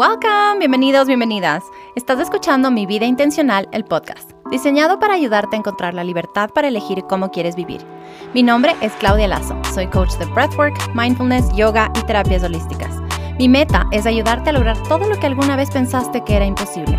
[0.00, 1.62] Welcome, bienvenidos, bienvenidas.
[1.94, 6.68] Estás escuchando Mi Vida Intencional, el podcast, diseñado para ayudarte a encontrar la libertad para
[6.68, 7.82] elegir cómo quieres vivir.
[8.32, 12.96] Mi nombre es Claudia Lazo, soy coach de breathwork, mindfulness, yoga y terapias holísticas.
[13.38, 16.98] Mi meta es ayudarte a lograr todo lo que alguna vez pensaste que era imposible.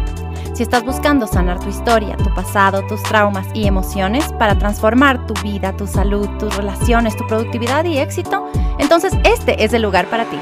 [0.54, 5.34] Si estás buscando sanar tu historia, tu pasado, tus traumas y emociones para transformar tu
[5.42, 8.48] vida, tu salud, tus relaciones, tu productividad y éxito,
[8.78, 10.38] entonces este es el lugar para ti.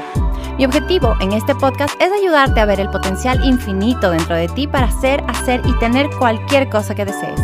[0.60, 4.66] Mi objetivo en este podcast es ayudarte a ver el potencial infinito dentro de ti
[4.66, 7.40] para hacer, hacer y tener cualquier cosa que desees.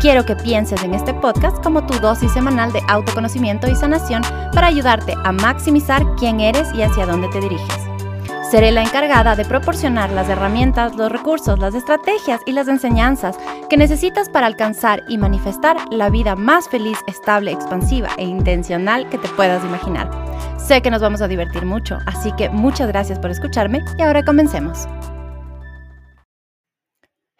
[0.00, 4.22] Quiero que pienses en este podcast como tu dosis semanal de autoconocimiento y sanación
[4.54, 7.76] para ayudarte a maximizar quién eres y hacia dónde te diriges.
[8.50, 13.36] Seré la encargada de proporcionar las herramientas, los recursos, las estrategias y las enseñanzas
[13.68, 19.18] que necesitas para alcanzar y manifestar la vida más feliz, estable, expansiva e intencional que
[19.18, 20.35] te puedas imaginar.
[20.58, 24.24] Sé que nos vamos a divertir mucho, así que muchas gracias por escucharme y ahora
[24.24, 24.86] comencemos.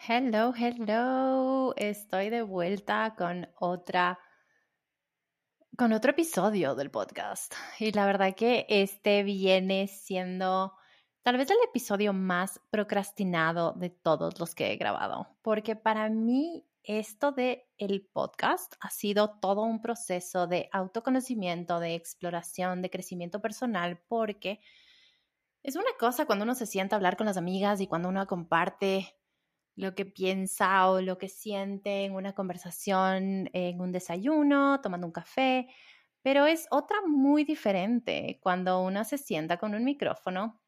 [0.06, 1.74] Hello, hello.
[1.76, 4.20] Estoy de vuelta con otra
[5.76, 7.54] con otro episodio del podcast.
[7.80, 10.74] Y la verdad que este viene siendo
[11.22, 16.64] tal vez el episodio más procrastinado de todos los que he grabado, porque para mí
[16.86, 23.40] esto de el podcast ha sido todo un proceso de autoconocimiento, de exploración, de crecimiento
[23.42, 24.60] personal, porque
[25.62, 28.26] es una cosa cuando uno se sienta a hablar con las amigas y cuando uno
[28.26, 29.16] comparte
[29.74, 35.12] lo que piensa o lo que siente en una conversación, en un desayuno, tomando un
[35.12, 35.68] café,
[36.22, 40.60] pero es otra muy diferente cuando uno se sienta con un micrófono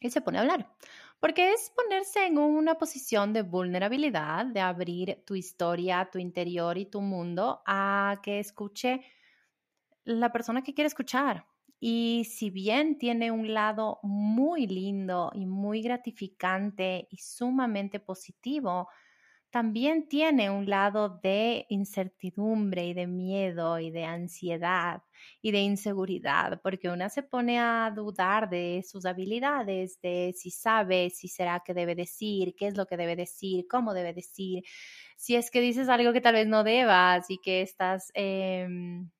[0.00, 0.74] y se pone a hablar.
[1.20, 6.86] Porque es ponerse en una posición de vulnerabilidad, de abrir tu historia, tu interior y
[6.86, 9.00] tu mundo a que escuche
[10.04, 11.46] la persona que quiere escuchar.
[11.78, 18.88] Y si bien tiene un lado muy lindo y muy gratificante y sumamente positivo,
[19.56, 25.02] también tiene un lado de incertidumbre y de miedo y de ansiedad
[25.40, 31.08] y de inseguridad, porque una se pone a dudar de sus habilidades, de si sabe,
[31.08, 34.62] si será que debe decir, qué es lo que debe decir, cómo debe decir,
[35.16, 39.10] si es que dices algo que tal vez no debas y que estás em,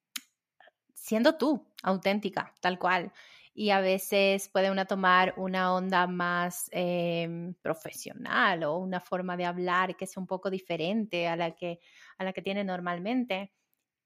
[0.93, 3.11] siendo tú, auténtica, tal cual
[3.59, 9.47] y a veces puede una tomar una onda más em, profesional o una forma de
[9.47, 11.81] hablar que sea un poco diferente a la que,
[12.19, 13.55] a la que tiene normalmente.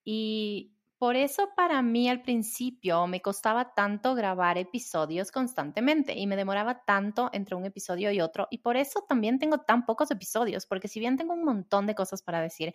[0.05, 6.37] Y por eso para mí al principio me costaba tanto grabar episodios constantemente y me
[6.37, 8.47] demoraba tanto entre un episodio y otro.
[8.53, 11.97] Y por eso también tengo tan pocos episodios, porque si bien tengo un montón de
[11.97, 12.72] cosas para decir,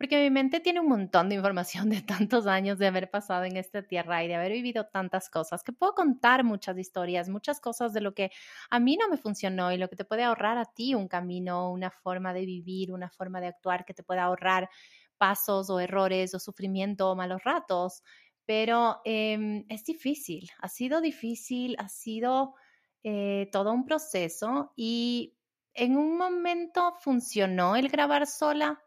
[0.00, 3.58] porque mi mente tiene un montón de información de tantos años de haber pasado en
[3.58, 7.92] esta tierra y de haber vivido tantas cosas, que puedo contar muchas historias, muchas cosas
[7.92, 8.30] de lo que
[8.70, 11.70] a mí no me funcionó y lo que te puede ahorrar a ti un camino,
[11.70, 14.70] una forma de vivir, una forma de actuar que te pueda ahorrar
[15.18, 18.02] pasos o errores o sufrimiento o malos ratos.
[18.46, 22.54] Pero em, es difícil, ha sido difícil, ha sido
[23.02, 25.36] eh, todo un proceso y
[25.74, 28.82] en un momento funcionó el grabar sola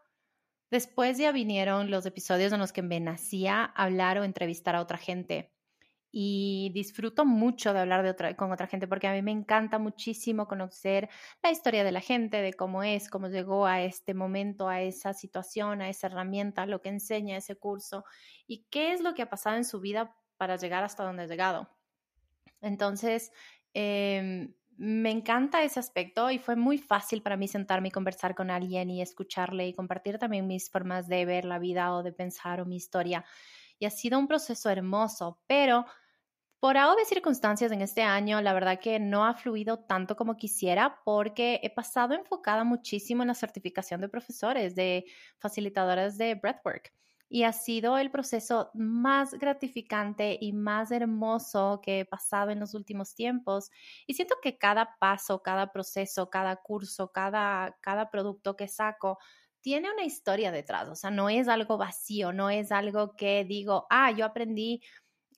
[0.73, 4.97] Después ya vinieron los episodios en los que me nacía hablar o entrevistar a otra
[4.97, 5.53] gente.
[6.11, 11.09] Y disfruto mucho de hablar con otra gente porque a mí me encanta muchísimo conocer
[11.43, 15.13] la historia de la gente, de cómo es, cómo llegó a este momento, a esa
[15.13, 18.03] situación, a esa herramienta, lo que enseña ese curso
[18.47, 21.27] y qué es lo que ha pasado en su vida para llegar hasta donde ha
[21.27, 21.69] llegado.
[22.61, 23.31] Entonces,
[23.75, 28.49] eh, me encanta ese aspecto y fue muy fácil para mí sentarme y conversar con
[28.51, 32.61] alguien y escucharle y compartir también mis formas de ver la vida o de pensar
[32.61, 33.25] o mi historia.
[33.79, 35.85] Y ha sido un proceso hermoso, pero
[36.59, 41.01] por de circunstancias en este año, la verdad que no ha fluido tanto como quisiera
[41.05, 45.05] porque he pasado enfocada muchísimo en la certificación de profesores, de
[45.39, 46.93] facilitadoras de breathwork
[47.33, 52.75] y ha sido el proceso más gratificante y más hermoso que he pasado en los
[52.75, 53.71] últimos tiempos.
[54.05, 59.17] Y siento que cada paso, cada proceso, cada curso, cada, cada producto que saco,
[59.61, 63.87] tiene una historia detrás, o sea, no es algo vacío, no es algo que digo,
[63.89, 64.83] ah, yo aprendí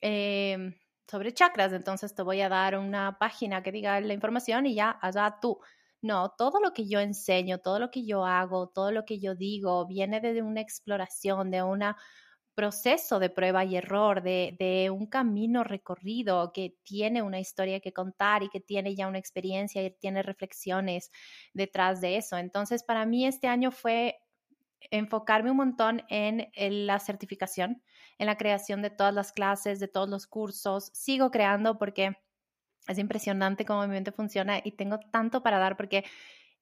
[0.02, 0.74] em,
[1.10, 5.00] sobre chakras, entonces te voy a dar una página que diga la información y ya,
[5.02, 5.62] allá tú.
[6.06, 9.34] No, todo lo que yo enseño, todo lo que yo hago, todo lo que yo
[9.34, 11.84] digo viene de una exploración, de un
[12.54, 18.44] proceso de prueba y error, de, un camino recorrido que tiene una historia que contar
[18.44, 21.10] y que tiene ya una experiencia y tiene reflexiones
[21.56, 22.38] detrás de eso.
[22.38, 24.20] Entonces, para mí este año fue
[24.92, 26.52] enfocarme un montón en,
[26.86, 27.82] la certificación,
[28.20, 30.92] en la creación de todas las clases, de todos los cursos.
[30.94, 32.16] Sigo creando porque
[32.88, 36.04] Es impresionante cómo mi mente funciona y tengo tanto para dar porque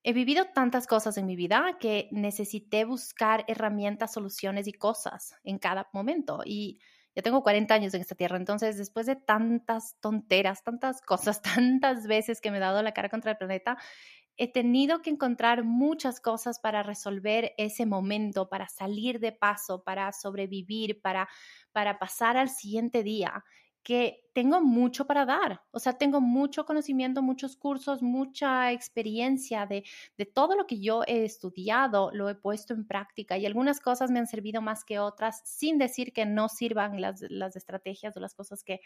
[0.03, 5.59] he vivido tantas cosas en mi vida que necesité buscar herramientas, soluciones y cosas en
[5.59, 6.41] cada momento.
[6.45, 6.79] Y
[7.15, 12.07] ya tengo 40 años en esta tierra, entonces después de tantas tonteras, tantas cosas, tantas
[12.07, 13.77] veces que me he dado la cara contra el planeta,
[14.35, 20.11] he tenido que encontrar muchas cosas para resolver ese momento, para salir de paso, para
[20.11, 21.29] sobrevivir, para,
[21.71, 23.43] para pasar al siguiente día
[23.83, 25.61] que tengo mucho para dar.
[25.71, 29.83] O sea, tengo mucho conocimiento, muchos cursos, mucha experiencia de,
[30.17, 34.09] de, todo lo que yo he estudiado, lo he puesto en práctica y algunas cosas
[34.09, 38.19] me han servido más que otras, sin decir que no sirvan las, las estrategias o
[38.19, 38.79] las cosas que,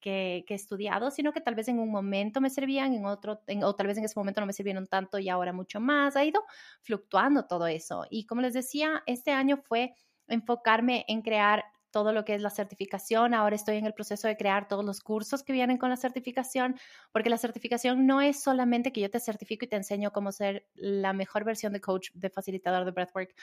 [0.00, 3.74] que, he estudiado, sino que tal vez en un momento me servían, en otro, o
[3.76, 6.16] tal vez en ese momento no me sirvieron tanto y ahora mucho más.
[6.16, 6.42] Ha ido
[6.80, 8.06] fluctuando todo eso.
[8.10, 9.94] Y como les decía, este año fue
[10.26, 13.34] enfocarme en crear todo lo que es la certificación.
[13.34, 16.78] Ahora estoy en el proceso de crear todos los cursos que vienen con la certificación,
[17.12, 20.66] porque la certificación no es solamente que yo te certifico y te enseño cómo ser
[20.74, 23.34] la mejor versión de coach, de facilitador de breathwork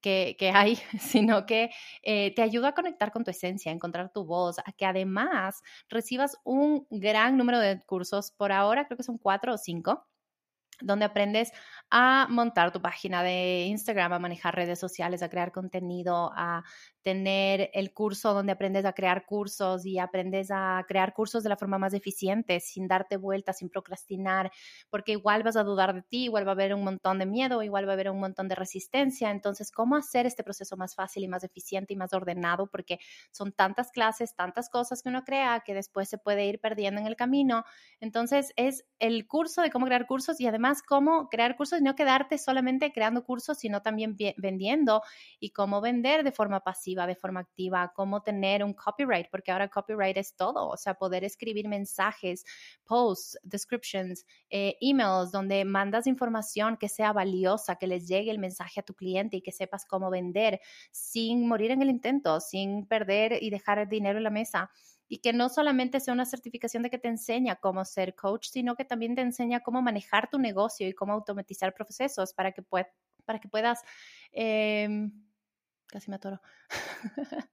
[0.00, 1.70] que, hay, sino que
[2.02, 5.62] eh, te ayuda a conectar con tu esencia, a encontrar tu voz, a que además
[5.88, 8.30] recibas un gran número de cursos.
[8.32, 10.06] Por ahora creo que son cuatro o cinco
[10.80, 11.52] donde aprendes
[11.90, 16.64] a montar tu página de Instagram, a manejar redes sociales, a crear contenido, a
[17.02, 21.56] tener el curso donde aprendes a crear cursos y aprendes a crear cursos de la
[21.56, 24.50] forma más eficiente, sin darte vueltas, sin procrastinar,
[24.90, 27.62] porque igual vas a dudar de ti, igual va a haber un montón de miedo,
[27.62, 29.30] igual va a haber un montón de resistencia.
[29.30, 32.66] Entonces, ¿cómo hacer este proceso más fácil y más eficiente y más ordenado?
[32.66, 32.98] Porque
[33.30, 37.06] son tantas clases, tantas cosas que uno crea que después se puede ir perdiendo en
[37.06, 37.64] el camino.
[38.00, 41.94] Entonces, es el curso de cómo crear cursos y además cómo crear cursos y no
[41.94, 45.02] quedarte solamente creando cursos, sino también vendiendo
[45.40, 49.68] y cómo vender de forma pasiva de forma activa, cómo tener un copyright, porque ahora
[49.68, 52.44] copyright es todo, o sea, poder escribir mensajes,
[52.84, 58.80] posts, descriptions, eh, emails, donde mandas información que sea valiosa, que les llegue el mensaje
[58.80, 60.60] a tu cliente y que sepas cómo vender
[60.90, 64.70] sin morir en el intento, sin perder y dejar el dinero en la mesa
[65.08, 68.76] y que no solamente sea una certificación de que te enseña cómo ser coach, sino
[68.76, 73.38] que también te enseña cómo manejar tu negocio y cómo automatizar procesos para que, para
[73.40, 73.82] que puedas
[74.32, 75.12] em,
[75.88, 76.40] casi me atoro,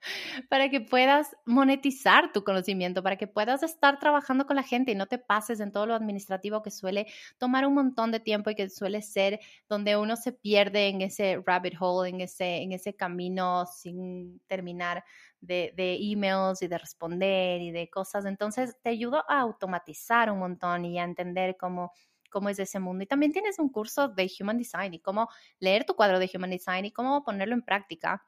[0.49, 4.95] para que puedas monetizar tu conocimiento, para que puedas estar trabajando con la gente y
[4.95, 8.55] no te pases en todo lo administrativo que suele tomar un montón de tiempo y
[8.55, 9.39] que suele ser
[9.69, 15.03] donde uno se pierde en ese rabbit hole, en ese, en ese camino sin terminar
[15.39, 18.25] de, de emails y de responder y de cosas.
[18.25, 21.91] Entonces te ayudo a automatizar un montón y a entender cómo
[22.35, 23.01] cómo es ese mundo.
[23.01, 26.49] Y también tienes un curso de Human Design y cómo leer tu cuadro de Human
[26.49, 28.27] Design y cómo ponerlo en práctica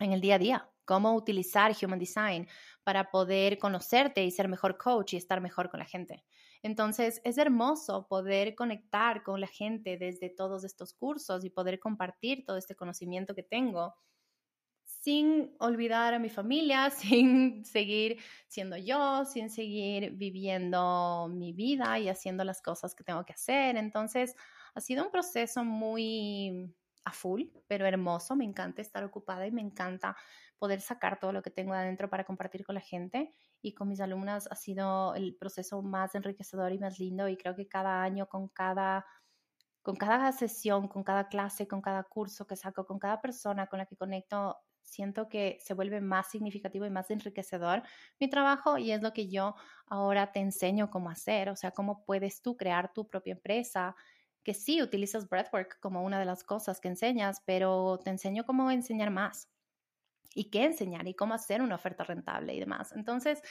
[0.00, 2.48] en el día a día, cómo utilizar Human Design
[2.84, 6.24] para poder conocerte y ser mejor coach y estar mejor con la gente.
[6.62, 12.46] Entonces, es hermoso poder conectar con la gente desde todos estos cursos y poder compartir
[12.46, 13.94] todo este conocimiento que tengo
[15.00, 18.18] sin olvidar a mi familia, sin seguir
[18.48, 23.76] siendo yo, sin seguir viviendo mi vida y haciendo las cosas que tengo que hacer.
[23.76, 24.34] Entonces,
[24.74, 26.74] ha sido un proceso muy
[27.04, 28.36] a full, pero hermoso.
[28.36, 30.16] Me encanta estar ocupada y me encanta
[30.58, 33.34] poder sacar todo lo que tengo adentro para compartir con la gente.
[33.62, 37.28] Y con mis alumnas ha sido el proceso más enriquecedor y más lindo.
[37.28, 39.06] Y creo que cada año, con cada,
[39.82, 43.78] con cada sesión, con cada clase, con cada curso que saco, con cada persona con
[43.78, 44.58] la que conecto,
[44.88, 47.82] siento que se vuelve más significativo y más enriquecedor
[48.20, 49.54] mi trabajo y es lo que yo
[49.86, 53.94] ahora te enseño cómo hacer, o sea, cómo puedes tú crear tu propia empresa,
[54.42, 58.70] que sí utilizas breathwork como una de las cosas que enseñas, pero te enseño cómo
[58.70, 59.48] enseñar más
[60.34, 62.92] y qué enseñar y cómo hacer una oferta rentable y demás.
[62.92, 63.42] Entonces,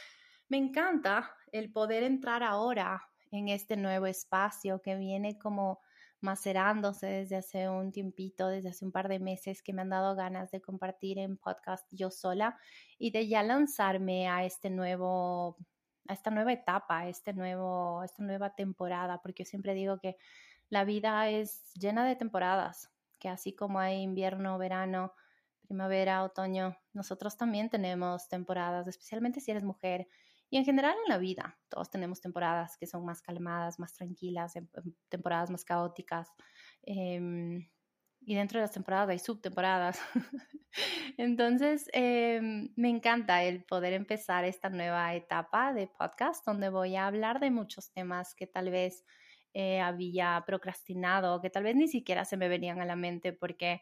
[0.49, 5.81] me encanta el poder entrar ahora en este nuevo espacio que viene como
[6.21, 10.15] macerándose desde hace un tiempito, desde hace un par de meses que me han dado
[10.15, 12.57] ganas de compartir en podcast yo sola
[12.97, 15.57] y de ya lanzarme a este nuevo
[16.07, 20.17] a esta nueva etapa, este nuevo, a esta nueva temporada, porque yo siempre digo que
[20.69, 25.13] la vida es llena de temporadas, que así como hay invierno, verano,
[25.61, 30.07] primavera, otoño, nosotros también tenemos temporadas, especialmente si eres mujer
[30.49, 34.55] y en general en la vida, todos tenemos temporadas que son más calmadas, más tranquilas,
[34.55, 36.29] em, em, temporadas más caóticas.
[36.83, 37.69] Em,
[38.21, 39.99] y dentro de las temporadas hay subtemporadas.
[41.17, 47.39] Entonces, me encanta el poder empezar esta nueva etapa de podcast donde voy a hablar
[47.39, 49.05] de muchos temas que tal vez
[49.53, 53.81] eh, había procrastinado, que tal vez ni siquiera se me venían a la mente porque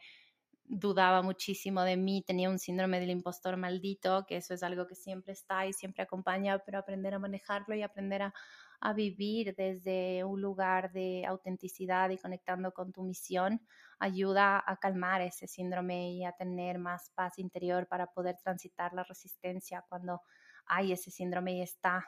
[0.67, 4.95] dudaba muchísimo de mí, tenía un síndrome del impostor maldito, que eso es algo que
[4.95, 8.33] siempre está y siempre acompaña, pero aprender a manejarlo y aprender a,
[8.79, 13.61] a vivir desde un lugar de autenticidad y conectando con tu misión,
[13.99, 19.03] ayuda a calmar ese síndrome y a tener más paz interior para poder transitar la
[19.03, 20.21] resistencia cuando
[20.65, 22.07] hay ese síndrome y está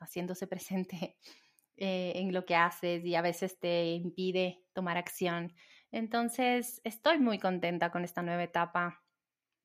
[0.00, 1.16] haciéndose presente
[1.76, 5.54] eh, en lo que haces y a veces te impide tomar acción.
[5.92, 9.04] Entonces, estoy muy contenta con esta nueva etapa.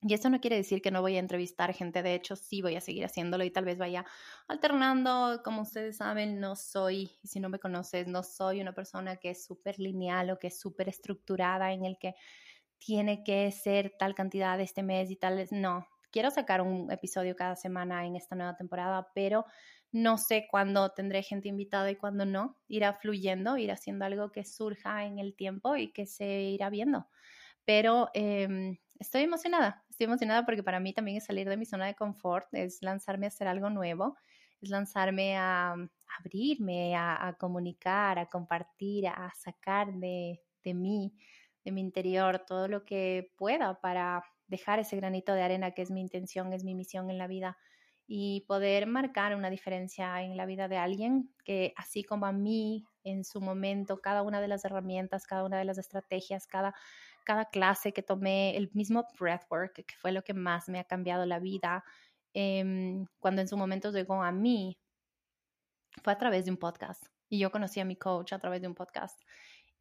[0.02, 2.76] Y eso no quiere decir que no voy a entrevistar gente, de hecho sí voy
[2.76, 4.06] a seguir haciéndolo y tal vez vaya
[4.48, 9.32] alternando, como ustedes saben, no soy, si no me conoces, no soy una persona que
[9.32, 12.14] es súper lineal o que es súper estructurada en el que
[12.78, 17.56] tiene que ser tal cantidad este mes y tal, no, quiero sacar un episodio cada
[17.56, 19.46] semana en esta nueva temporada, pero
[19.92, 22.58] no sé cuándo tendré gente invitada y cuándo no.
[22.68, 27.08] Irá fluyendo, irá haciendo algo que surja en el tiempo y que se irá viendo.
[27.66, 31.86] Pero em, estoy emocionada, estoy emocionada porque para mí también es salir de mi zona
[31.86, 34.18] de confort, es lanzarme a hacer algo nuevo,
[34.62, 35.76] es lanzarme a,
[36.20, 41.14] abrirme, a, comunicar, a compartir, a sacar de, de mí,
[41.64, 45.92] de mi interior, todo lo que pueda para dejar ese granito de arena que es
[45.92, 47.58] mi intención, es mi misión en la vida
[48.08, 52.86] y poder marcar una diferencia en la vida de alguien que así como a mí
[53.04, 56.74] en su momento, cada una de las herramientas, cada una de las estrategias, cada,
[57.26, 61.26] cada clase que tomé, el mismo breathwork, que fue lo que más me ha cambiado
[61.26, 61.84] la vida,
[62.34, 64.78] em, cuando en su momento llegó a mí,
[66.04, 67.06] fue a través de un podcast.
[67.30, 69.20] Y yo conocí a mi coach a través de un podcast.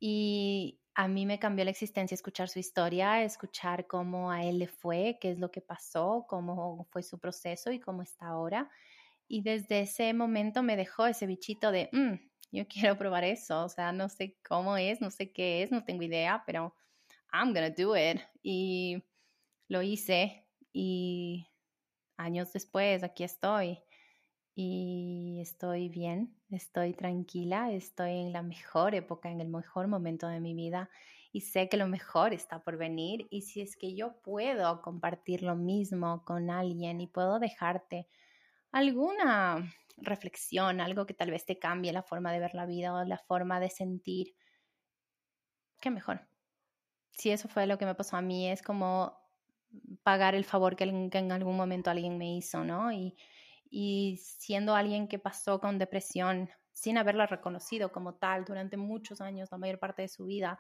[0.01, 4.67] Y a mí me cambió la existencia escuchar su historia, escuchar cómo a él le
[4.67, 8.71] fue, qué es lo que pasó, cómo fue su proceso y cómo está ahora.
[9.29, 12.15] Y desde ese momento me dejó ese bichito de, mm,
[12.51, 15.85] yo quiero probar eso, o sea, no sé cómo es, no sé qué es, no
[15.85, 16.75] tengo idea, pero
[17.31, 18.19] I'm gonna do it.
[18.43, 19.05] Y
[19.69, 21.47] lo hice y
[22.17, 23.81] años después aquí estoy
[24.59, 30.41] y estoy bien, estoy tranquila, estoy en la mejor época, en el mejor momento de
[30.41, 30.89] mi vida
[31.31, 35.43] y sé que lo mejor está por venir y si es que yo puedo compartir
[35.43, 38.09] lo mismo con alguien y puedo dejarte
[38.73, 43.05] alguna reflexión, algo que tal vez te cambie la forma de ver la vida o
[43.05, 44.35] la forma de sentir,
[45.83, 46.27] qué mejor.
[47.11, 49.19] Si eso fue lo que me pasó a mí, es como
[50.03, 52.91] pagar el favor que, en algún momento alguien me hizo, ¿no?
[52.91, 53.17] Y,
[53.71, 59.51] y siendo alguien que pasó con depresión sin haberla reconocido como tal durante muchos años,
[59.51, 60.59] la mayor parte de su vida,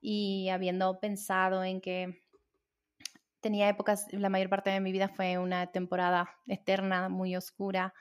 [0.00, 2.22] y habiendo pensado en que
[3.40, 7.94] tenía épocas, la mayor parte de mi vida fue una temporada eterna, muy oscura.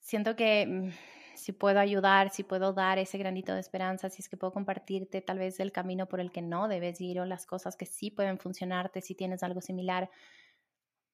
[0.00, 0.90] Siento que mm,
[1.36, 5.20] si puedo ayudar, si puedo dar ese granito de esperanza, si es que puedo compartirte
[5.20, 8.10] tal vez el camino por el que no debes ir o las cosas que sí
[8.10, 10.10] pueden funcionarte si tienes algo similar,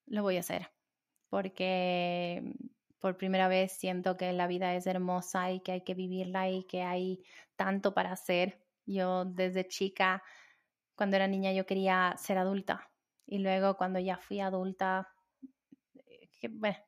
[0.07, 0.78] lo voy a hacer
[1.29, 2.55] porque
[2.99, 6.65] por primera vez siento que la vida es hermosa y que hay que vivirla y
[6.65, 7.23] que hay
[7.57, 8.61] tanto para hacer.
[8.87, 10.23] Yo desde chica,
[10.97, 12.91] cuando era niña, yo quería ser adulta
[13.27, 15.09] y luego cuando ya fui adulta,
[16.43, 16.79] eh, bueno,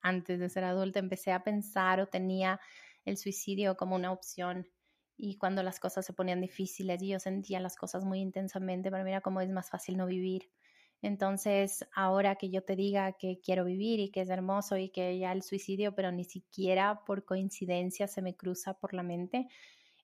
[0.00, 2.60] antes de ser adulta empecé a pensar o tenía
[3.04, 4.68] el suicidio como una opción
[5.16, 9.02] y cuando las cosas se ponían difíciles y yo sentía las cosas muy intensamente, para
[9.02, 10.50] mí era como es más fácil no vivir.
[11.02, 15.18] Entonces, ahora que yo te diga que quiero vivir y que es hermoso y que
[15.18, 19.46] ya el suicidio, pero ni siquiera por coincidencia se me cruza por la mente,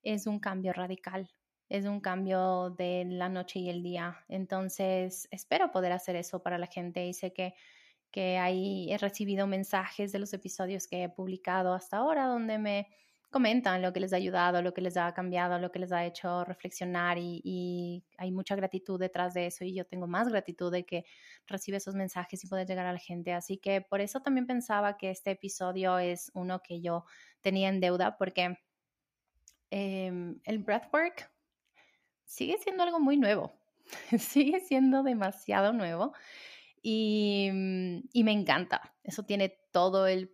[0.03, 1.31] es un cambio radical,
[1.69, 4.25] es un cambio de la noche y el día.
[4.29, 7.55] Entonces, espero poder hacer eso para la gente y sé que,
[8.13, 12.89] que ahí he recibido mensajes de los episodios que he publicado hasta ahora donde me
[13.35, 16.05] comentan lo que les ha ayudado, lo que les ha cambiado, lo que les ha
[16.05, 20.87] hecho reflexionar y, hay mucha gratitud detrás de eso y yo tengo más gratitud de
[20.87, 21.05] que
[21.49, 23.33] recibe esos mensajes y poder llegar a la gente.
[23.33, 27.07] Así que por eso también pensaba que este episodio es uno que yo
[27.41, 28.57] tenía en deuda porque
[29.71, 31.29] em, el breathwork
[32.25, 33.53] sigue siendo algo muy nuevo,
[34.17, 36.13] sigue siendo demasiado nuevo
[36.83, 37.51] y,
[38.13, 38.95] y me encanta.
[39.03, 40.31] Eso tiene todo el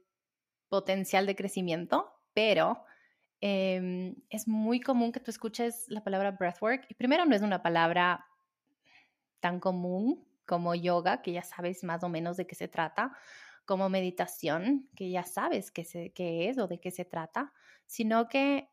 [0.69, 2.85] potencial de crecimiento, pero
[3.41, 7.63] Em, es muy común que tú escuches la palabra breathwork y primero no es una
[7.63, 8.27] palabra
[9.41, 13.13] tan común como yoga, que ya sabes más o menos de qué se trata,
[13.65, 17.53] como meditación, que ya sabes qué, es o de qué se trata,
[17.87, 18.69] sino que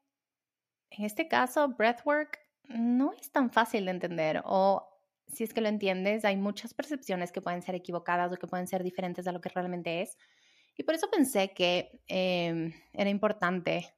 [0.90, 4.90] en este caso breathwork no es tan fácil de entender o
[5.28, 8.68] si es que lo entiendes, hay muchas percepciones que pueden ser equivocadas o que pueden
[8.68, 10.18] ser diferentes de lo que realmente es.
[10.76, 13.97] Y por eso pensé que em, era importante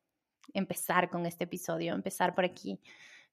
[0.53, 2.79] empezar con este episodio, empezar por aquí,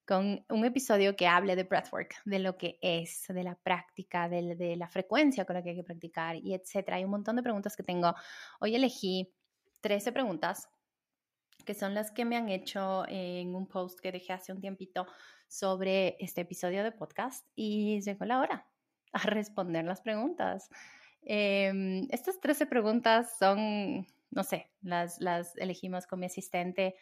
[0.05, 4.75] con un episodio que hable de breathwork, de lo que es, de la práctica, de,
[4.77, 6.97] la frecuencia con la que hay que practicar y etcétera.
[6.97, 8.15] Hay un montón de preguntas que tengo.
[8.61, 9.33] Hoy elegí
[9.81, 10.69] 13 preguntas
[11.65, 15.05] que son las que me han hecho en un post que dejé hace un tiempito
[15.49, 18.65] sobre este episodio de podcast y llegó la hora
[19.11, 20.69] a responder las preguntas.
[21.21, 26.95] Em, estas 13 preguntas son, no sé, las, las elegimos con mi asistente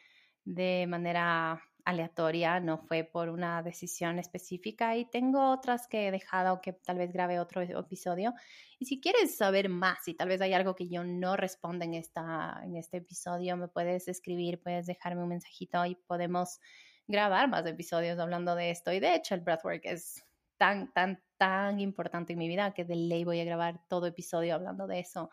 [0.46, 6.60] de manera aleatoria, no fue por una decisión específica y tengo otras que he dejado
[6.62, 8.34] que tal vez grabe otro episodio.
[8.79, 11.94] Y si quieres saber más y tal vez hay algo que yo no responda en,
[11.94, 16.60] esta, en este episodio, me puedes escribir, puedes dejarme un mensajito y podemos
[17.08, 18.91] grabar más episodios hablando de esto.
[18.91, 20.24] Y de hecho el breathwork es
[20.58, 24.55] tan, tan, tan importante en mi vida que de ley voy a grabar todo episodio
[24.55, 25.29] hablando de eso.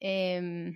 [0.00, 0.72] Eh,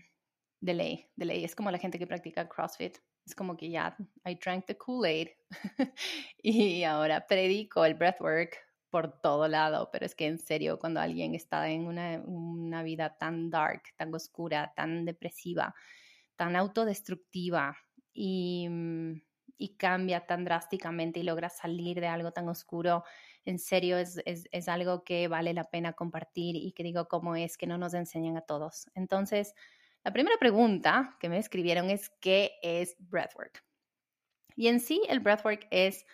[0.61, 1.45] de ley, de ley.
[1.45, 2.99] Es como la gente que practica CrossFit
[3.29, 5.29] es como que ya, I drank the Kool-Aid
[6.43, 8.57] y ahora predico el breathwork
[8.91, 13.19] por todo lado, pero es que en serio, cuando alguien está en una, una vida
[13.19, 15.75] tan dark, tan oscura, tan depresiva,
[16.37, 17.77] tan autodestructiva
[18.15, 19.21] y, mm,
[19.59, 23.05] y cambia tan drásticamente y logra salir de algo tan oscuro,
[23.45, 27.37] en serio es, es, es, algo que vale la pena compartir y que digo cómo
[27.37, 28.91] es que no nos enseñan a todos.
[28.95, 29.55] Entonces,
[30.05, 33.65] la primera pregunta que me escribieron es ¿qué es breathwork?
[34.57, 36.07] Y en sí el breathwork es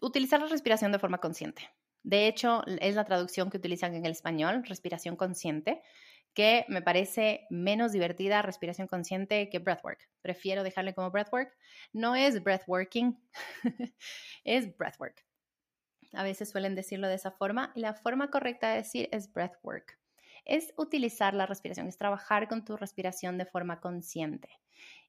[0.00, 1.70] utilizar la respiración de forma consciente.
[2.02, 5.82] De hecho, es la traducción que utilizan en el español, respiración consciente,
[6.34, 10.08] que me parece menos divertida respiración consciente que breathwork.
[10.20, 11.56] Prefiero dejarle como breathwork.
[11.92, 13.18] No es breathworking,
[14.44, 15.24] es breathwork.
[16.12, 19.98] A veces suelen decirlo de esa forma y la forma correcta de decir es breathwork
[20.44, 24.48] es utilizar la respiración, es trabajar con tu respiración de forma consciente.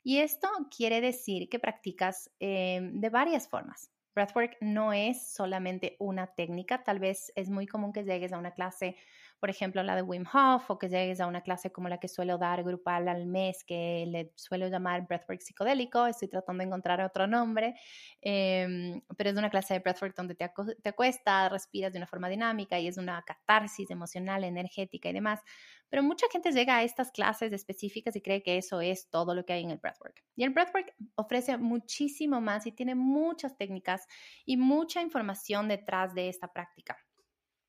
[0.04, 3.92] Y esto quiere decir que practicas eh, de varias formas.
[4.13, 8.51] Breathwork no es solamente una técnica, tal vez es muy común que llegues a una
[8.51, 8.96] clase
[9.39, 12.08] por ejemplo, la de Wim Hof o que llegues a una clase como la que
[12.08, 17.01] suelo dar grupal al mes, que le suelo llamar Breathwork psicodélico, estoy tratando de encontrar
[17.01, 17.75] otro nombre,
[18.22, 20.50] em, pero es una clase de Breathwork donde te,
[20.82, 25.41] te acuestas, respiras de una forma dinámica y es una catarsis emocional, energética y demás.
[25.89, 29.45] Pero mucha gente llega a estas clases específicas y cree que eso es todo lo
[29.45, 30.24] que hay en el breathwork.
[30.36, 34.08] Y el breathwork ofrece muchísimo más y tiene muchas técnicas
[34.45, 36.98] y mucha información detrás de esta práctica.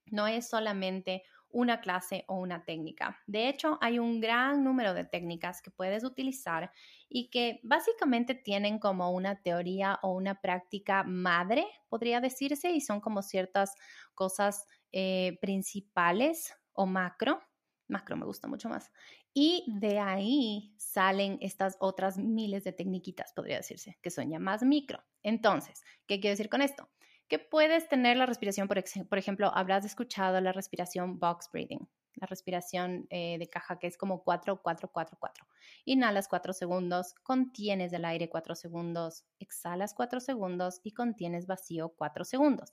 [0.06, 1.24] No es solamente
[1.56, 3.18] una clase o una técnica.
[3.26, 6.70] De hecho, hay un gran número de técnicas que puedes utilizar
[7.08, 13.00] y que básicamente tienen como una teoría o una práctica madre, podría decirse, y son
[13.00, 13.74] como ciertas
[14.14, 17.40] cosas eh, principales o macro.
[17.88, 18.92] Macro me gusta mucho más.
[19.32, 24.62] Y de ahí salen estas otras miles de técnicas, podría decirse, que son ya más
[24.62, 25.02] micro.
[25.22, 26.90] Entonces, ¿qué quiero decir con esto?
[27.28, 32.26] Que puedes tener la respiración, por, por ejemplo, habrás escuchado la respiración box breathing, la
[32.26, 35.46] respiración eh, de caja que es como 4, 4, 4, 4.
[35.84, 42.24] Inhalas 4 segundos, contienes el aire 4 segundos, exhalas 4 segundos y contienes vacío 4
[42.24, 42.72] segundos.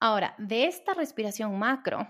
[0.00, 2.06] Ahora, de esta respiración macro,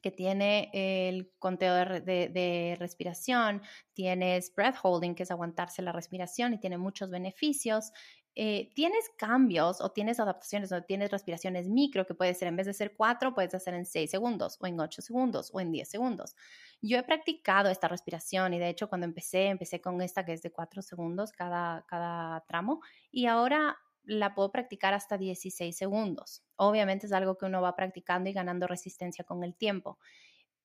[0.00, 6.58] que tiene el conteo de, respiración, tienes breath holding, que es aguantarse la respiración y
[6.58, 7.92] tiene muchos beneficios.
[8.38, 12.66] Eh, tienes cambios o tienes adaptaciones o tienes respiraciones micro que puede ser en vez
[12.66, 15.88] de ser cuatro, puedes hacer en seis segundos o en ocho segundos o en diez
[15.88, 16.36] segundos.
[16.82, 20.42] Yo he practicado esta respiración y de hecho cuando empecé, empecé con esta que es
[20.42, 26.42] de cuatro segundos cada, cada tramo y ahora la puedo practicar hasta 16 segundos.
[26.56, 29.98] Obviamente es algo que uno va practicando y ganando resistencia con el tiempo.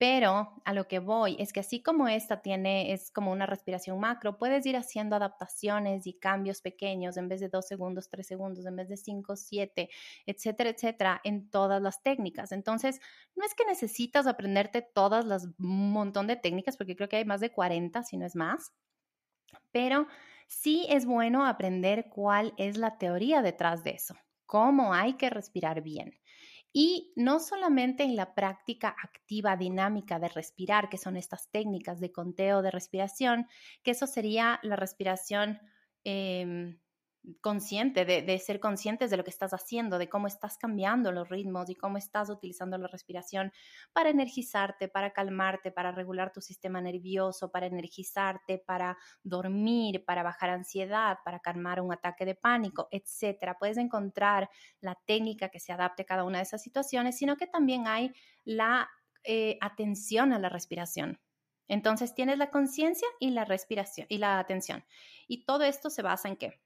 [0.01, 3.99] Pero a lo que voy es que así como esta tiene, es como una respiración
[3.99, 8.65] macro, puedes ir haciendo adaptaciones y cambios pequeños en vez de dos segundos, tres segundos,
[8.65, 9.91] en vez de cinco, siete,
[10.25, 12.51] etcétera, etcétera, en todas las técnicas.
[12.51, 12.99] Entonces,
[13.36, 17.25] no es que necesitas aprenderte todas las un montón de técnicas, porque creo que hay
[17.25, 18.73] más de 40, si no es más,
[19.71, 20.08] pero
[20.51, 25.81] sí es bueno aprender cuál es la teoría detrás de eso, cómo hay que respirar
[25.81, 26.13] bien.
[26.73, 32.11] Y no solamente en la práctica activa dinámica de respirar, que son estas técnicas de
[32.11, 33.47] conteo de respiración,
[33.83, 35.59] que eso sería la respiración
[36.03, 36.77] eh,
[37.39, 41.69] consciente, de, ser conscientes de lo que estás haciendo, de cómo estás cambiando los ritmos
[41.69, 43.51] y cómo estás utilizando la respiración
[43.93, 50.49] para energizarte, para calmarte, para regular tu sistema nervioso, para energizarte, para dormir, para bajar
[50.49, 53.57] ansiedad, para calmar un ataque de pánico, etcétera.
[53.60, 57.47] Puedes encontrar la técnica que se adapte a cada una de esas situaciones, sino que
[57.47, 58.12] también hay
[58.43, 58.89] la
[59.23, 61.19] eh, atención a la respiración.
[61.67, 64.84] Entonces tienes la conciencia y la respiración y la atención.
[65.27, 66.60] Y todo esto se basa en qué?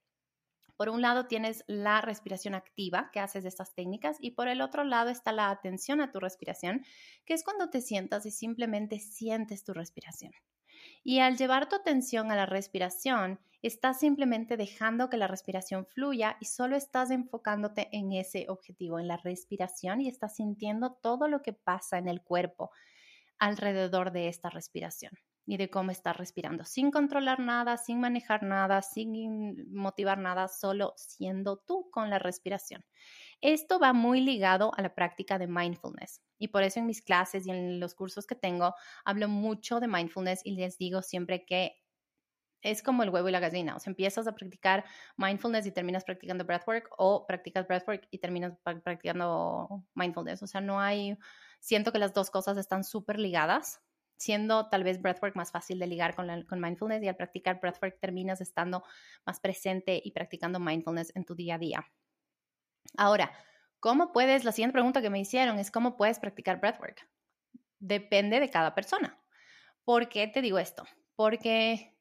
[0.77, 4.61] Por un lado tienes la respiración activa que haces de estas técnicas y por el
[4.61, 6.83] otro lado está la atención a tu respiración,
[7.25, 10.33] que es cuando te sientas y simplemente sientes tu respiración.
[11.03, 16.37] Y al llevar tu atención a la respiración, estás simplemente dejando que la respiración fluya
[16.39, 21.41] y solo estás enfocándote en ese objetivo, en la respiración y estás sintiendo todo lo
[21.41, 22.71] que pasa en el cuerpo
[23.39, 25.11] alrededor de esta respiración
[25.45, 30.93] y de cómo estás respirando, sin controlar nada, sin manejar nada, sin motivar nada, solo
[30.97, 32.83] siendo tú con la respiración.
[33.41, 37.45] Esto va muy ligado a la práctica de mindfulness y por eso en mis clases
[37.45, 41.75] y en los cursos que tengo hablo mucho de mindfulness y les digo siempre que
[42.61, 44.85] es como el huevo y la gallina, o sea, empiezas a practicar
[45.17, 50.79] mindfulness y terminas practicando breathwork o practicas breathwork y terminas practicando mindfulness, o sea, no
[50.81, 51.15] hay,
[51.59, 53.84] siento que las dos cosas están súper ligadas,
[54.17, 57.99] siendo tal vez breathwork más fácil de ligar con, con mindfulness y al practicar breathwork
[57.99, 58.83] terminas estando
[59.25, 61.91] más presente y practicando mindfulness en tu día a día.
[62.97, 63.31] Ahora,
[63.79, 64.43] ¿cómo puedes?
[64.43, 67.07] La siguiente pregunta que me hicieron es ¿cómo puedes practicar breathwork?
[67.79, 69.19] Depende de cada persona.
[69.83, 70.85] ¿Por qué te digo esto?
[71.15, 71.95] Porque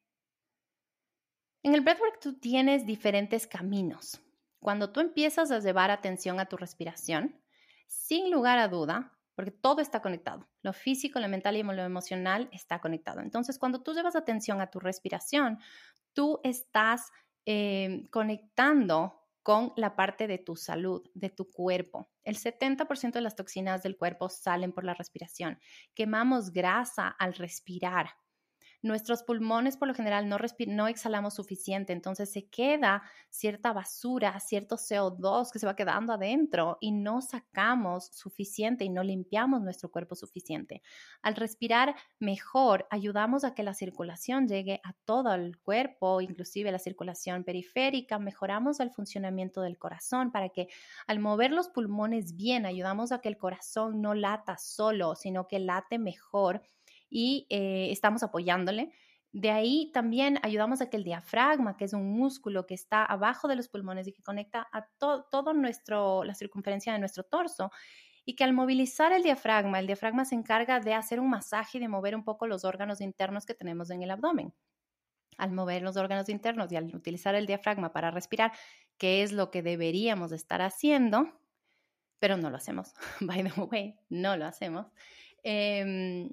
[1.62, 4.20] en el breathwork tú tienes diferentes caminos.
[4.60, 7.42] Cuando tú empiezas a llevar atención a tu respiración,
[7.86, 12.48] sin lugar a duda, porque todo está conectado, lo físico, lo mental y lo emocional
[12.52, 13.20] está conectado.
[13.20, 15.58] Entonces, cuando tú llevas atención a tu respiración,
[16.12, 17.10] tú estás
[17.46, 22.08] eh, conectando con la parte de tu salud, de tu cuerpo.
[22.22, 25.58] El 70% de las toxinas del cuerpo salen por la respiración.
[25.94, 28.08] Quemamos grasa al respirar
[28.84, 34.76] nuestros pulmones por lo general no, no exhalamos suficiente, entonces se queda cierta basura, cierto
[34.76, 40.14] CO2 que se va quedando adentro y no sacamos suficiente y no limpiamos nuestro cuerpo
[40.14, 40.82] suficiente.
[41.22, 46.78] Al respirar mejor, ayudamos a que la circulación llegue a todo el cuerpo, inclusive la
[46.78, 50.68] circulación periférica, mejoramos el funcionamiento del corazón para que
[51.06, 55.58] al mover los pulmones bien, ayudamos a que el corazón no lata solo, sino que
[55.58, 56.60] late mejor
[57.14, 58.90] y eh, estamos apoyándole.
[59.30, 63.46] De ahí también ayudamos a que el diafragma, que es un músculo que está abajo
[63.46, 67.70] de los pulmones y que conecta a todo todo nuestro, la circunferencia de nuestro torso,
[68.24, 71.80] y que al movilizar el diafragma, el diafragma se encarga de hacer un masaje y
[71.80, 74.52] de mover un poco los órganos internos que tenemos en el abdomen.
[75.38, 78.50] Al mover los órganos internos y al utilizar el diafragma para respirar,
[78.98, 81.28] que es lo que deberíamos estar haciendo,
[82.18, 82.92] pero no lo hacemos.
[83.20, 84.86] By the way, no lo hacemos.
[85.44, 86.28] Eh,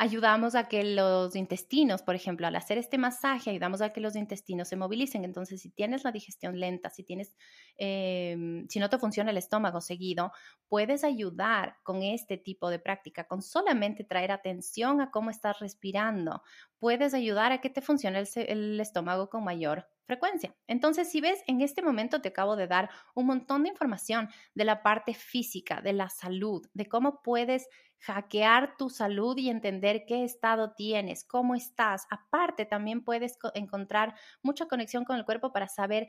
[0.00, 4.16] ayudamos a que los intestinos, por ejemplo, al hacer este masaje, ayudamos a que los
[4.16, 5.26] intestinos se movilicen.
[5.26, 7.36] Entonces, si tienes la digestión lenta, si tienes,
[7.76, 10.32] em, si no te funciona el estómago seguido,
[10.68, 16.42] puedes ayudar con este tipo de práctica, con solamente traer atención a cómo estás respirando.
[16.78, 20.56] Puedes ayudar a que te funcione el, el estómago con mayor frecuencia.
[20.66, 24.64] Entonces, si ves, en este momento te acabo de dar un montón de información de
[24.64, 27.68] la parte física, de la salud, de cómo puedes
[28.00, 32.06] hackear tu salud y entender qué estado tienes, cómo estás.
[32.10, 36.08] Aparte, también puedes encontrar mucha conexión con el cuerpo para saber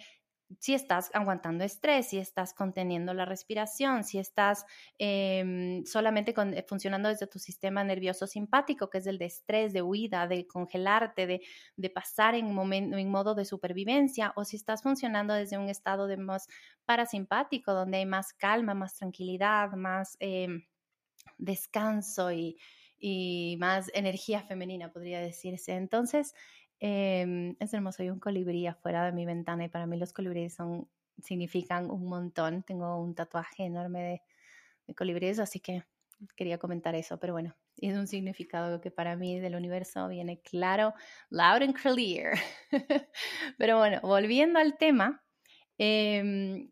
[0.59, 4.65] si estás aguantando estrés, si estás conteniendo la respiración, si estás
[4.97, 9.81] em, solamente eh, funcionando desde tu sistema nervioso simpático, que es el de estrés, de
[9.81, 15.33] huida, de congelarte, de, pasar en, momento, en modo de supervivencia, o si estás funcionando
[15.33, 16.47] desde un estado de más
[16.85, 20.63] parasimpático, donde hay más calma, más tranquilidad, más em,
[21.37, 22.57] descanso y,
[22.97, 25.73] y más energía femenina, podría decirse.
[25.73, 26.33] Entonces,
[26.83, 30.55] Em, es hermoso, hay un colibrí afuera de mi ventana y para mí los colibríes
[30.55, 30.89] son,
[31.21, 32.63] significan un montón.
[32.63, 34.21] Tengo un tatuaje enorme de,
[34.87, 35.83] de colibríes, así que
[36.35, 40.95] quería comentar eso, pero bueno, es un significado que para mí del universo viene claro,
[41.29, 42.33] loud and clear.
[43.59, 45.23] pero bueno, volviendo al tema,
[45.77, 46.71] em,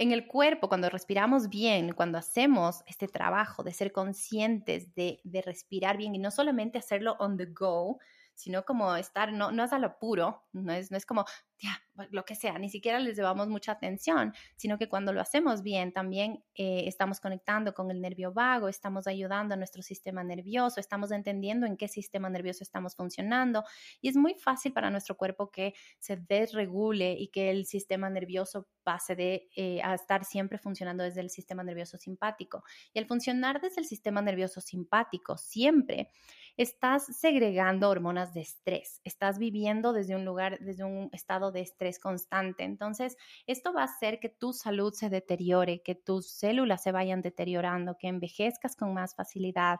[0.00, 5.98] en el cuerpo, cuando respiramos bien, cuando hacemos este trabajo de ser conscientes de, respirar
[5.98, 7.98] bien y no solamente hacerlo on the go,
[8.34, 11.26] sino como estar, no, no es a lo puro, no es, no es como,
[11.60, 15.62] ya, lo que sea, ni siquiera les llevamos mucha atención, sino que cuando lo hacemos
[15.62, 20.80] bien, también eh, estamos conectando con el nervio vago, estamos ayudando a nuestro sistema nervioso,
[20.80, 23.62] estamos entendiendo en qué sistema nervioso estamos funcionando
[24.00, 28.66] y es muy fácil para nuestro cuerpo que se desregule y que el sistema nervioso
[28.82, 32.64] pase de eh, a estar siempre funcionando desde el sistema nervioso simpático.
[32.94, 36.10] Y al funcionar desde el sistema nervioso simpático siempre,
[36.56, 41.98] estás segregando hormonas de estrés, estás viviendo desde un lugar, desde un estado de estrés
[41.98, 42.64] constante.
[42.64, 47.22] Entonces, esto va a hacer que tu salud se deteriore, que tus células se vayan
[47.22, 49.78] deteriorando, que envejezcas con más facilidad,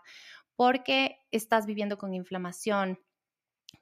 [0.57, 2.99] porque estás viviendo con inflamación,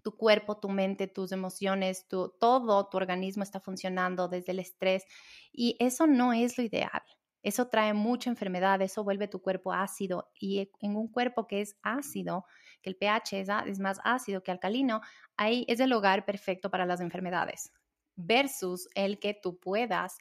[0.03, 5.05] tu cuerpo, tu mente, tus emociones, tu, todo tu organismo está funcionando desde el estrés
[5.53, 7.03] y eso no es lo ideal.
[7.43, 11.77] Eso trae mucha enfermedad, eso vuelve tu cuerpo ácido y en un cuerpo que es
[11.83, 12.45] ácido,
[12.83, 15.01] que el pH es, es más ácido que alcalino,
[15.37, 17.73] ahí es el lugar perfecto para las enfermedades
[18.19, 20.19] versus el que tú puedas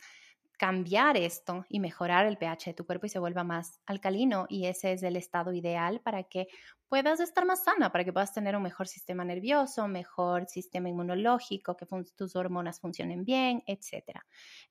[0.57, 4.65] cambiar esto y mejorar el pH de tu cuerpo y se vuelva más alcalino y
[4.65, 6.47] ese es el estado ideal para que
[6.87, 11.77] puedas estar más sana, para que puedas tener un mejor sistema nervioso, mejor sistema inmunológico,
[11.77, 14.19] que tus hormonas funcionen bien, etc.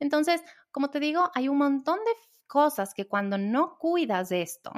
[0.01, 2.13] Entonces, como te digo, hay un montón de
[2.47, 4.73] cosas que cuando no cuidas esto,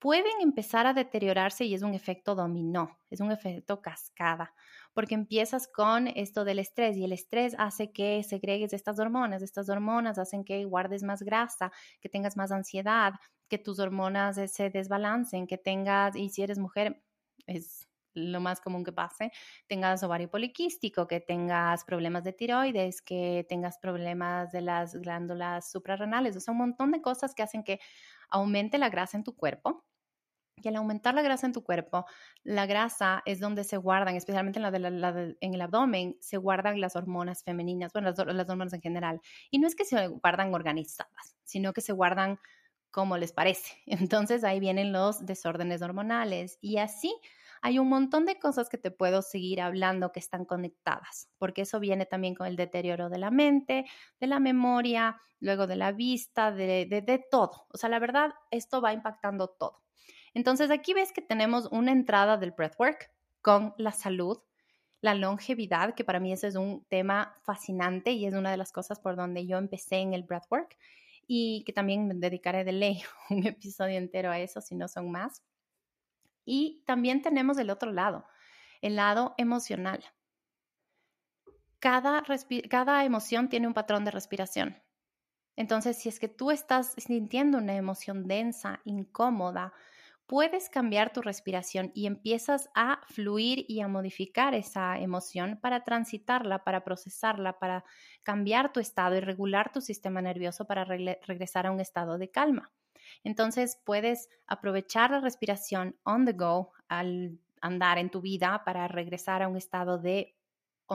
[0.00, 4.54] pueden empezar a deteriorarse y es un efecto dominó, es un efecto cascada,
[4.94, 9.68] porque empiezas con esto del estrés y el estrés hace que segregues estas hormonas, estas
[9.68, 13.12] hormonas hacen que guardes más grasa, que tengas más ansiedad,
[13.48, 17.02] que tus hormonas se desbalancen, que tengas, y si eres mujer,
[17.46, 19.30] es lo más común que pase,
[19.68, 26.36] tengas ovario poliquístico, que tengas problemas de tiroides, que tengas problemas de las glándulas suprarrenales,
[26.36, 27.80] o sea, un montón de cosas que hacen que
[28.30, 29.84] aumente la grasa en tu cuerpo
[30.56, 32.06] y al aumentar la grasa en tu cuerpo,
[32.42, 37.92] la grasa es donde se guardan, especialmente en, el abdomen, se guardan las hormonas femeninas,
[37.92, 39.20] bueno, las, hormonas en general.
[39.50, 42.38] Y no es que se guardan organizadas, sino que se guardan
[42.90, 43.74] como les parece.
[43.86, 47.14] Entonces ahí vienen los desórdenes hormonales y así
[47.62, 51.78] hay un montón de cosas que te puedo seguir hablando que están conectadas, porque eso
[51.78, 53.84] viene también con el deterioro de la mente,
[54.18, 57.66] de la memoria, luego de la vista, de, de todo.
[57.68, 59.82] O sea, la verdad, esto va impactando todo.
[60.34, 63.10] Entonces aquí ves que tenemos una entrada del breathwork
[63.42, 64.38] con la salud,
[65.00, 68.72] la longevidad, que para mí ese es un tema fascinante y es una de las
[68.72, 70.76] cosas por donde yo empecé en el breathwork
[71.26, 75.10] y que también me dedicaré de ley un episodio entero a eso, si no son
[75.10, 75.42] más.
[76.44, 78.26] Y también tenemos el otro lado,
[78.80, 80.04] el lado emocional.
[81.78, 82.22] Cada,
[82.68, 84.82] cada emoción tiene un patrón de respiración.
[85.56, 89.72] Entonces, si es que tú estás sintiendo una emoción densa, incómoda,
[90.30, 96.62] puedes cambiar tu respiración y empiezas a fluir y a modificar esa emoción para transitarla,
[96.62, 97.84] para procesarla, para
[98.22, 102.70] cambiar tu estado y regular tu sistema nervioso para regresar a un estado de calma.
[103.24, 109.42] Entonces puedes aprovechar la respiración on the go al andar en tu vida para regresar
[109.42, 110.36] a un estado de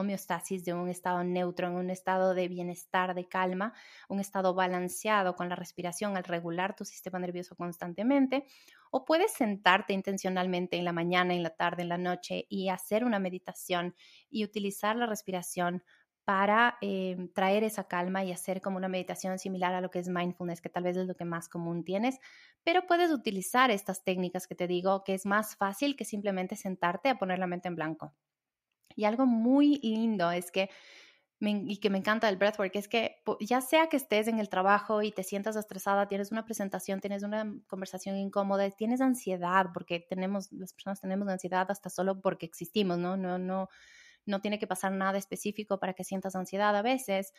[0.00, 3.74] homeostasis, de un estado neutro, en un estado de bienestar, de calma,
[4.08, 8.46] un estado balanceado con la respiración al regular tu sistema nervioso constantemente.
[8.90, 13.04] O puedes sentarte intencionalmente en la mañana, en la tarde, en la noche y hacer
[13.04, 13.94] una meditación
[14.30, 15.82] y utilizar la respiración
[16.24, 20.08] para em, traer esa calma y hacer como una meditación similar a lo que es
[20.08, 22.18] mindfulness, que tal vez es lo que más común tienes,
[22.64, 27.08] pero puedes utilizar estas técnicas que te digo, que es más fácil que simplemente sentarte
[27.10, 28.12] a poner la mente en blanco.
[28.96, 30.70] Y algo muy lindo es que,
[31.38, 35.02] y que me encanta del breathwork, es que ya sea que estés en el trabajo
[35.02, 40.50] y te sientas estresada, tienes una presentación, tienes una conversación incómoda, tienes ansiedad, porque tenemos,
[40.52, 43.18] las personas tenemos ansiedad hasta solo porque existimos, ¿no?
[43.18, 43.68] No, no,
[44.24, 47.32] no tiene que pasar nada específico para que sientas ansiedad a veces.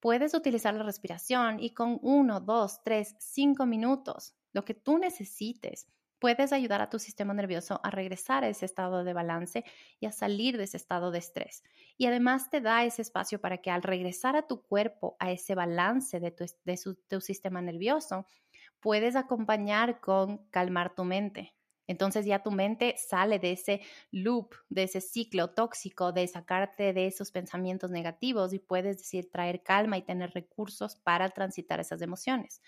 [0.00, 5.86] Puedes utilizar la respiración y con uno, dos, tres, cinco minutos, lo que tú necesites,
[6.24, 9.62] puedes ayudar a tu sistema nervioso a regresar a ese estado de balance
[10.00, 11.62] y a salir de ese estado de estrés.
[11.98, 15.54] Y además te da ese espacio para que al regresar a tu cuerpo, a ese
[15.54, 18.24] balance de tu, sistema nervioso,
[18.80, 21.54] puedes acompañar con calmar tu mente.
[21.86, 27.06] Entonces ya tu mente sale de ese loop, de ese ciclo tóxico, de sacarte de
[27.06, 32.62] esos pensamientos negativos y puedes decir traer calma y tener recursos para transitar esas emociones.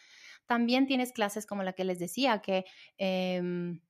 [0.47, 2.65] También tienes clases como la que les decía, que
[2.99, 3.81] em,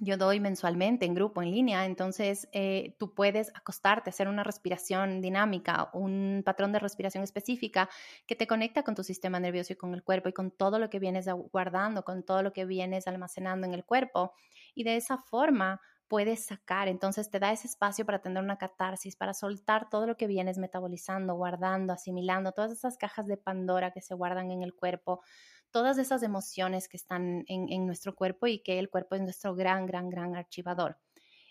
[0.00, 5.20] yo doy mensualmente en grupo, en línea, entonces eh, tú puedes acostarte, hacer una respiración
[5.20, 7.90] dinámica, un patrón de respiración específica
[8.26, 10.90] que te conecta con tu sistema nervioso y con el cuerpo y con todo lo
[10.90, 14.32] que vienes guardando, con todo lo que vienes almacenando en el cuerpo.
[14.74, 15.80] Y de esa forma
[16.10, 16.88] puedes sacar.
[16.88, 20.58] Entonces te da ese espacio para tener una catarsis, para soltar todo lo que vienes
[20.58, 25.22] metabolizando, guardando, asimilando, todas esas cajas de Pandora que se guardan en el cuerpo,
[25.70, 29.54] todas esas emociones que están en, en nuestro cuerpo y que el cuerpo es nuestro
[29.54, 30.98] gran, gran, gran archivador.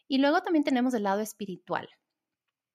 [0.10, 1.88] Y luego también tenemos el lado espiritual.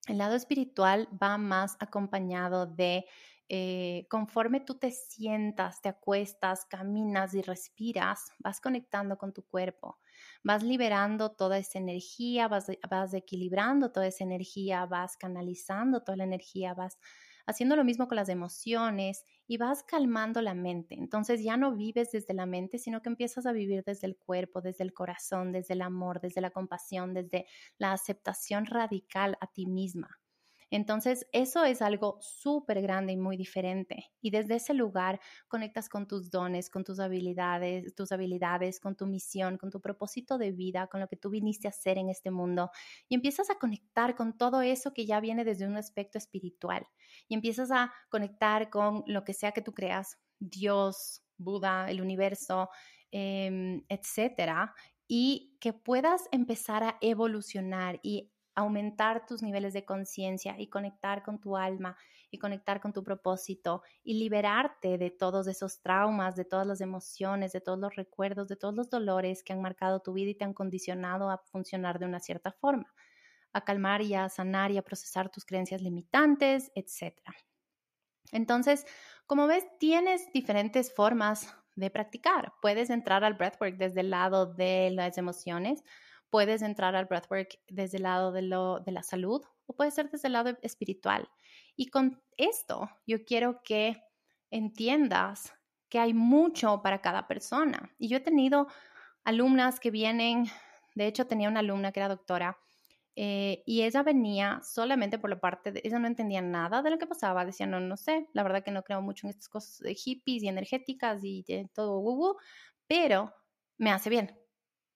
[0.09, 3.05] El lado espiritual va más acompañado de
[3.48, 9.98] eh, conforme tú te sientas, te acuestas, caminas y respiras, vas conectando con tu cuerpo,
[10.42, 16.24] vas liberando toda esa energía, vas, vas equilibrando toda esa energía, vas canalizando toda la
[16.24, 16.98] energía, vas
[17.46, 20.94] haciendo lo mismo con las emociones y vas calmando la mente.
[20.94, 24.61] Entonces ya no vives desde la mente, sino que empiezas a vivir desde el cuerpo,
[24.62, 27.46] desde el corazón, desde el amor, desde la compasión, desde
[27.78, 30.20] la aceptación radical a ti misma.
[30.74, 34.10] Entonces, eso es algo súper grande y muy diferente.
[34.20, 39.06] Y desde ese lugar conectas con tus dones, con tus habilidades, tus habilidades, con tu
[39.06, 42.32] misión, con tu propósito de vida, con lo que tú viniste a hacer en este
[42.32, 42.72] mundo.
[43.08, 46.84] Y empiezas a conectar con todo eso que ya viene desde un aspecto espiritual.
[47.28, 52.68] Y empiezas a conectar con lo que sea que tú creas, Dios, Buda, el universo,
[53.12, 54.74] em, etcétera,
[55.06, 61.40] y que puedas empezar a evolucionar y aumentar tus niveles de conciencia y conectar con
[61.40, 61.97] tu alma
[62.31, 67.53] y conectar con tu propósito y liberarte de todos esos traumas, de todas las emociones,
[67.53, 70.45] de todos los recuerdos, de todos los dolores que han marcado tu vida y te
[70.45, 72.93] han condicionado a funcionar de una cierta forma,
[73.53, 77.14] a calmar y a sanar y a procesar tus creencias limitantes, etc.
[78.33, 78.85] Entonces,
[79.27, 82.53] como ves, tienes diferentes formas de practicar.
[82.61, 85.83] Puedes entrar al breathwork desde el lado de las emociones,
[86.35, 90.11] puedes entrar al breathwork desde el lado de, lo, de la salud o puede ser
[90.11, 91.29] desde el lado espiritual.
[91.77, 94.03] Y con esto yo quiero que
[94.51, 95.53] entiendas
[95.88, 97.88] que hay mucho para cada persona.
[97.99, 98.66] Y yo he tenido
[99.23, 100.47] alumnas que vienen,
[100.97, 102.59] de hecho tenía una alumna que era doctora
[103.14, 106.99] eh, y ella venía solamente por la parte de, ella no entendía nada de lo
[106.99, 109.79] que pasaba, decía, no, no sé, la verdad que no creo mucho en estas cosas
[109.79, 112.37] de hippies y energéticas y de todo, uh,
[112.88, 113.33] pero
[113.79, 114.37] me hace bien.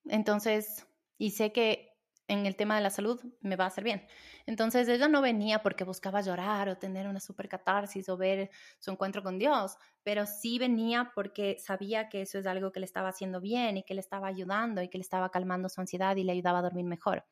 [0.06, 0.87] Entonces,
[1.18, 1.88] y sé que
[2.28, 4.06] en el tema de la salud me va a hacer bien.
[4.46, 8.90] Entonces ella no venía porque buscaba llorar o tener una super catarsis o ver su
[8.90, 13.08] encuentro con Dios, pero sí venía porque sabía que eso es algo que le estaba
[13.08, 16.24] haciendo bien y que le estaba ayudando y que le estaba calmando su ansiedad y
[16.24, 17.24] le ayudaba a dormir mejor.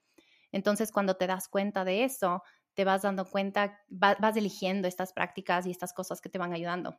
[0.52, 2.42] Entonces, cuando te das cuenta de eso,
[2.74, 6.98] te vas dando cuenta, vas eligiendo estas prácticas y estas cosas que te van ayudando.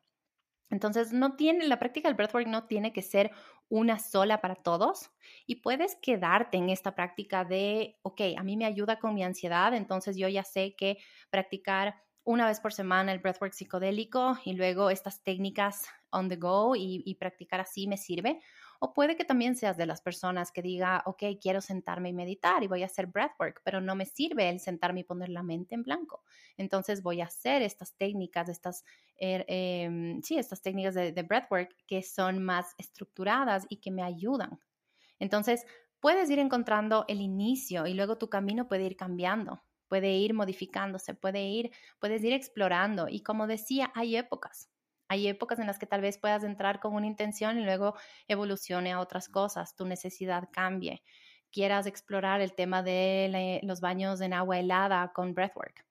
[0.70, 3.32] Entonces, no tiene, la práctica del breathwork no tiene que ser
[3.70, 5.10] una sola para todos
[5.46, 9.74] y puedes quedarte en esta práctica de, ok, a mí me ayuda con mi ansiedad,
[9.74, 10.98] entonces yo ya sé que
[11.30, 16.76] practicar una vez por semana el breathwork psicodélico y luego estas técnicas on the go
[16.76, 18.42] y, y practicar así me sirve.
[18.80, 22.64] O puede que también seas de las personas que diga, ok, quiero sentarme y meditar
[22.64, 25.76] y voy a hacer breathwork, pero no me sirve el sentarme y poner la mente
[25.76, 26.24] en blanco.
[26.58, 28.84] Entonces voy a hacer estas técnicas, estas,
[29.18, 34.04] er, em, sí, estas técnicas de, de breathwork que son más estructuradas y que me
[34.04, 34.60] ayudan.
[35.20, 35.66] Entonces,
[36.00, 41.14] puedes ir encontrando el inicio y luego tu camino puede ir cambiando, puede ir modificándose,
[41.16, 43.08] puede ir, puedes ir explorando.
[43.10, 44.70] Y como decía, hay épocas.
[45.08, 47.96] Hay épocas en las que tal vez puedas entrar con una intención y luego
[48.28, 51.04] evolucione a otras cosas, tu necesidad cambie,
[51.52, 55.86] quieras explorar el tema de los baños en agua helada con breathwork,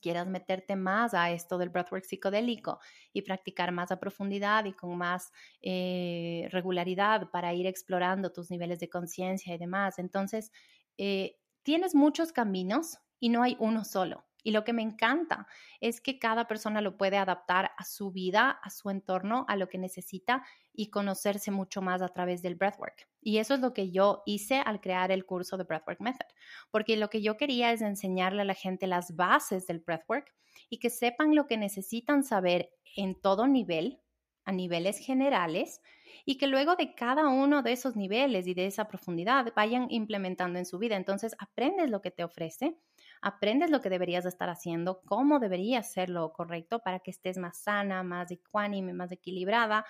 [0.00, 2.78] quieras meterte más a esto del breathwork psicodélico
[3.12, 5.32] y practicar más a profundidad y con más
[5.62, 9.98] eh, regularidad para ir explorando tus niveles de conciencia y demás.
[9.98, 10.52] Entonces,
[10.98, 14.26] eh, tienes muchos caminos y no hay uno solo.
[14.44, 15.48] Y lo que me encanta
[15.80, 19.68] es que cada persona lo puede adaptar a su vida, a su entorno, a lo
[19.68, 23.08] que necesita y conocerse mucho más a través del breathwork.
[23.20, 26.26] Y eso es lo que yo hice al crear el curso de Breathwork Method,
[26.70, 30.32] porque lo que yo quería es enseñarle a la gente las bases del breathwork
[30.68, 34.00] y que sepan lo que necesitan saber en todo nivel,
[34.44, 35.80] a niveles generales,
[36.24, 40.58] y que luego de cada uno de esos niveles y de esa profundidad vayan implementando
[40.58, 40.96] en su vida.
[40.96, 42.78] Entonces, aprendes lo que te ofrece
[43.24, 47.56] aprendes lo que deberías estar haciendo, cómo deberías ser lo correcto para que estés más
[47.56, 49.86] sana, más ecuánime, más equilibrada,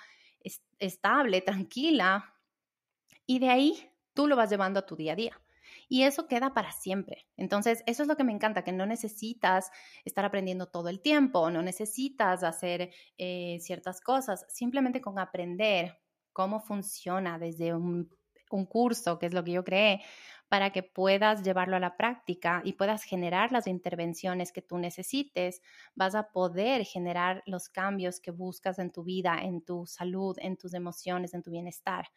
[0.78, 2.32] estable, tranquila.
[3.26, 5.40] Y de ahí tú lo vas llevando a tu día a día.
[5.88, 7.26] Y eso queda para siempre.
[7.36, 9.72] Entonces, eso es lo que me encanta, que no necesitas
[10.04, 15.98] estar aprendiendo todo el tiempo, no necesitas hacer eh, ciertas cosas, simplemente con aprender
[16.32, 18.08] cómo funciona desde un,
[18.54, 20.02] un curso, que es lo que yo creé,
[20.48, 25.62] para que puedas llevarlo a la práctica y puedas generar las intervenciones que tú necesites,
[25.94, 30.56] vas a poder generar los cambios que buscas en tu vida, en tu salud, en
[30.56, 32.08] tus emociones, en tu bienestar.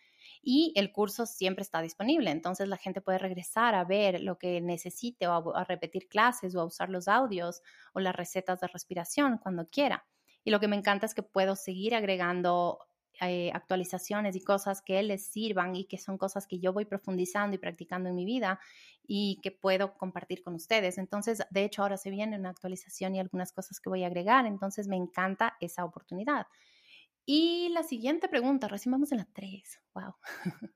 [0.41, 4.61] Y el curso siempre está disponible, entonces la gente puede regresar a ver lo que
[4.61, 7.61] necesite o a, repetir clases o a usar los audios
[7.93, 10.05] o las recetas de respiración cuando quiera.
[10.43, 12.86] Y lo que me encanta es que puedo seguir agregando
[13.21, 17.55] eh, actualizaciones y cosas que les sirvan y que son cosas que yo voy profundizando
[17.55, 18.59] y practicando en mi vida
[19.07, 20.97] y que puedo compartir con ustedes.
[20.97, 24.45] Entonces, de hecho, ahora se viene una actualización y algunas cosas que voy a agregar,
[24.45, 26.47] entonces me encanta esa oportunidad.
[27.25, 30.15] Y la siguiente pregunta, recién en la 3, wow.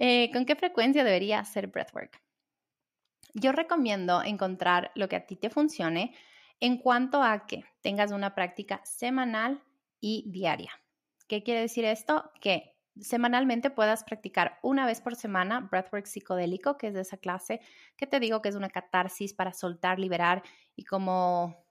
[0.00, 2.22] Eh, ¿Con qué frecuencia debería hacer breathwork?
[3.34, 6.14] Yo recomiendo encontrar lo que a ti te funcione
[6.60, 9.60] en cuanto a que tengas una práctica semanal
[10.00, 10.70] y diaria.
[11.28, 12.30] ¿Qué quiere decir esto?
[12.40, 17.60] Que semanalmente puedas practicar una vez por semana breathwork psicodélico, que es de esa clase
[17.96, 20.42] que te digo que es una catarsis para soltar, liberar
[20.74, 21.64] y como,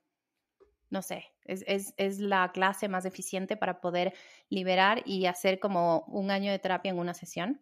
[0.90, 4.14] no sé, es, es, es, la clase más eficiente para poder
[4.50, 7.62] liberar y hacer como un año de terapia en una sesión.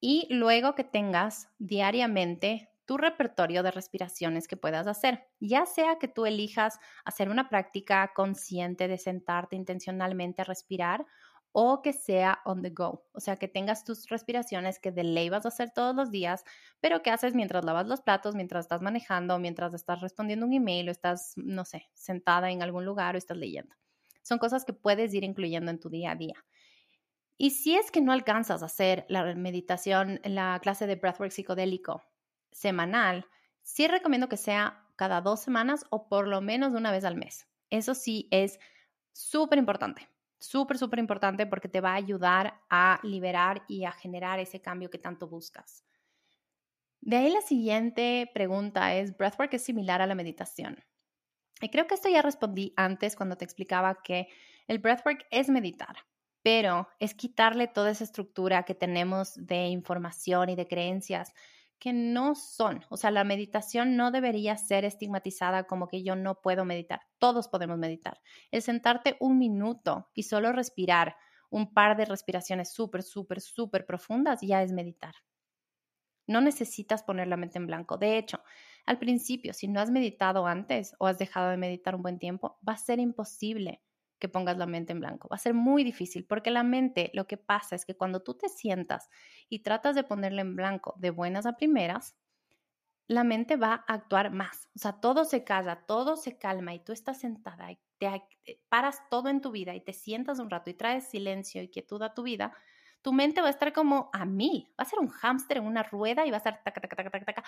[0.00, 6.08] Y luego que tengas diariamente tu repertorio de respiraciones que puedas hacer, ya sea que
[6.08, 11.04] tú elijas hacer una práctica consciente de sentarte intencionalmente a respirar
[11.52, 15.28] o que sea on the go, o sea, que tengas tus respiraciones que de ley
[15.28, 16.44] vas a hacer todos los días,
[16.80, 20.88] pero que haces mientras lavas los platos, mientras estás manejando, mientras estás respondiendo un email
[20.88, 23.76] o estás, no sé, sentada en algún lugar o estás leyendo.
[24.22, 26.42] Son cosas que puedes ir incluyendo en tu día a día.
[27.36, 32.02] Y si es que no alcanzas a hacer la meditación, la clase de breathwork psicodélico
[32.52, 33.26] semanal,
[33.62, 37.46] sí recomiendo que sea cada dos semanas o por lo menos una vez al mes.
[37.70, 38.58] Eso sí es
[39.12, 44.40] súper importante, súper, súper importante porque te va a ayudar a liberar y a generar
[44.40, 45.84] ese cambio que tanto buscas.
[47.00, 50.84] De ahí la siguiente pregunta es, ¿breathwork es similar a la meditación?
[51.60, 54.28] Y creo que esto ya respondí antes cuando te explicaba que
[54.66, 55.96] el breathwork es meditar,
[56.42, 61.34] pero es quitarle toda esa estructura que tenemos de información y de creencias
[61.78, 62.84] que no son.
[62.90, 67.00] O sea, la meditación no debería ser estigmatizada como que yo no puedo meditar.
[67.18, 68.20] Todos podemos meditar.
[68.50, 71.16] El sentarte un minuto y solo respirar
[71.50, 75.14] un par de respiraciones súper, súper, súper profundas ya es meditar.
[76.26, 77.96] No necesitas poner la mente en blanco.
[77.96, 78.42] De hecho,
[78.84, 82.58] al principio, si no has meditado antes o has dejado de meditar un buen tiempo,
[82.66, 83.82] va a ser imposible
[84.18, 85.28] que pongas la mente en blanco.
[85.28, 88.34] Va a ser muy difícil porque la mente lo que pasa es que cuando tú
[88.34, 89.08] te sientas
[89.48, 92.16] y tratas de ponerla en blanco de buenas a primeras,
[93.06, 94.68] la mente va a actuar más.
[94.76, 98.06] O sea, todo se calla, todo se calma y tú estás sentada y te
[98.44, 101.70] eh, paras todo en tu vida y te sientas un rato y traes silencio y
[101.70, 102.54] quietud a tu vida,
[103.02, 104.68] tu mente va a estar como a mil.
[104.78, 107.10] Va a ser un hámster en una rueda y va a estar taca, taca, taca,
[107.10, 107.44] taca, taca,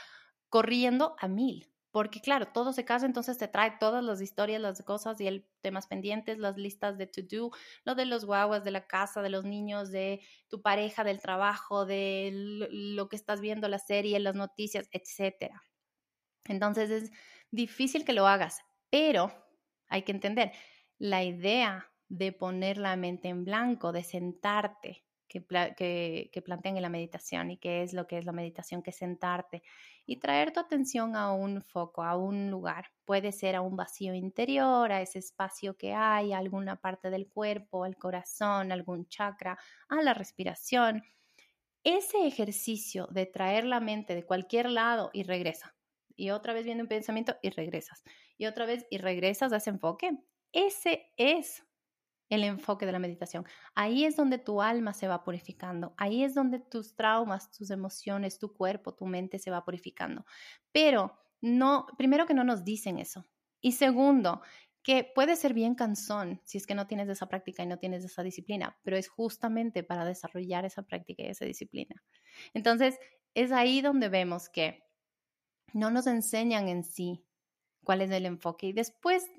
[0.48, 4.82] corriendo a mil porque claro, todo se casa, entonces te trae todas las historias, las
[4.82, 7.51] cosas y el temas pendientes, las listas de to do,
[7.84, 11.86] lo de los guaguas, de la casa, de los niños, de tu pareja, del trabajo,
[11.86, 15.62] de lo que estás viendo, la serie, las noticias, etcétera.
[16.45, 17.11] Entonces es
[17.51, 18.61] difícil que lo hagas,
[18.91, 19.32] pero
[19.88, 20.53] hay que entender,
[20.99, 26.88] la idea de poner la mente en blanco, de sentarte, que, que, plantean en la
[26.88, 29.62] meditación y qué es lo que es la meditación, que es sentarte
[30.04, 32.90] y traer tu atención a un foco, a un lugar.
[33.04, 37.28] Puede ser a un vacío interior, a ese espacio que hay, a alguna parte del
[37.28, 39.56] cuerpo, al corazón, algún chakra,
[39.88, 41.04] a la respiración.
[41.84, 45.74] Ese ejercicio de traer la mente de cualquier lado y regresa.
[46.16, 48.02] Y otra vez viene un pensamiento y regresas.
[48.36, 50.10] Y otra vez y regresas a ese enfoque.
[50.52, 51.62] Ese es
[52.30, 53.44] el enfoque de la meditación.
[53.74, 58.38] Ahí es donde tu alma se va purificando, ahí es donde tus traumas, tus emociones,
[58.38, 60.24] tu cuerpo, tu mente se va purificando.
[60.72, 63.26] Pero no, primero que no nos dicen eso.
[63.60, 64.40] Y segundo,
[64.82, 68.04] que puede ser bien cansón si es que no tienes esa práctica y no tienes
[68.04, 72.02] esa disciplina, pero es justamente para desarrollar esa práctica y esa disciplina.
[72.54, 72.98] Entonces,
[73.34, 74.82] es ahí donde vemos que
[75.72, 77.24] no nos enseñan en sí
[77.84, 79.30] cuál es el enfoque y después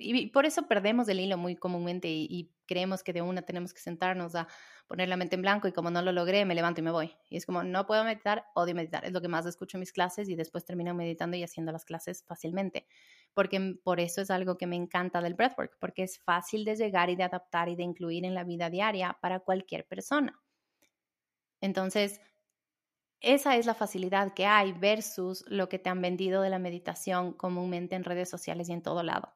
[0.00, 3.80] y por eso perdemos el hilo muy comúnmente y, creemos que de una tenemos que
[3.80, 4.46] sentarnos a
[4.86, 7.16] poner la mente en blanco y como no lo logré, me levanto y me voy.
[7.28, 9.04] Y es como, no puedo meditar, odio meditar.
[9.04, 11.84] Es lo que más escucho en mis clases y después termino meditando y haciendo las
[11.84, 12.86] clases fácilmente.
[13.34, 17.10] Porque por eso es algo que me encanta del breathwork, porque es fácil de llegar
[17.10, 20.40] y de adaptar y de incluir en la vida diaria para cualquier persona.
[21.60, 22.20] Entonces,
[23.20, 27.32] esa es la facilidad que hay versus lo que te han vendido de la meditación
[27.32, 29.34] comúnmente en redes sociales y en todo lado.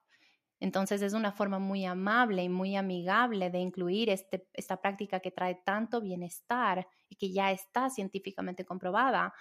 [0.60, 5.30] Entonces es una forma muy amable y muy amigable de incluir este, esta práctica que
[5.30, 9.34] trae tanto bienestar y que ya está científicamente comprobada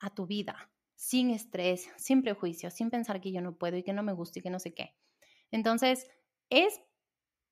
[0.00, 3.92] a tu vida, sin estrés, sin prejuicios, sin pensar que yo no puedo y que
[3.92, 4.96] no me gusta y que no sé qué.
[5.50, 6.08] Entonces,
[6.48, 6.80] es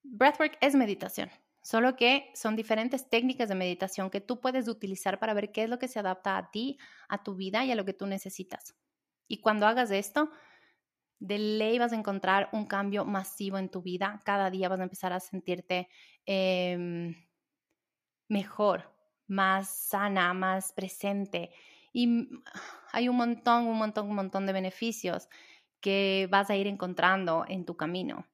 [0.03, 1.31] breathwork es meditación,
[1.65, 5.71] solo que son diferentes técnicas de meditación que tú puedes utilizar para ver qué es
[5.71, 8.77] lo que se adapta a ti, a tu vida y a lo que tú necesitas.
[9.29, 10.31] Y cuando hagas esto,
[11.21, 14.21] de ley vas a encontrar un cambio masivo en tu vida.
[14.27, 15.89] Cada día vas a empezar a sentirte
[16.27, 17.15] em,
[18.29, 18.95] mejor,
[19.27, 21.51] más sana, más presente.
[21.95, 22.29] Y
[22.93, 25.31] hay un montón, un montón, un montón de beneficios
[25.81, 28.27] que vas a ir encontrando en tu camino.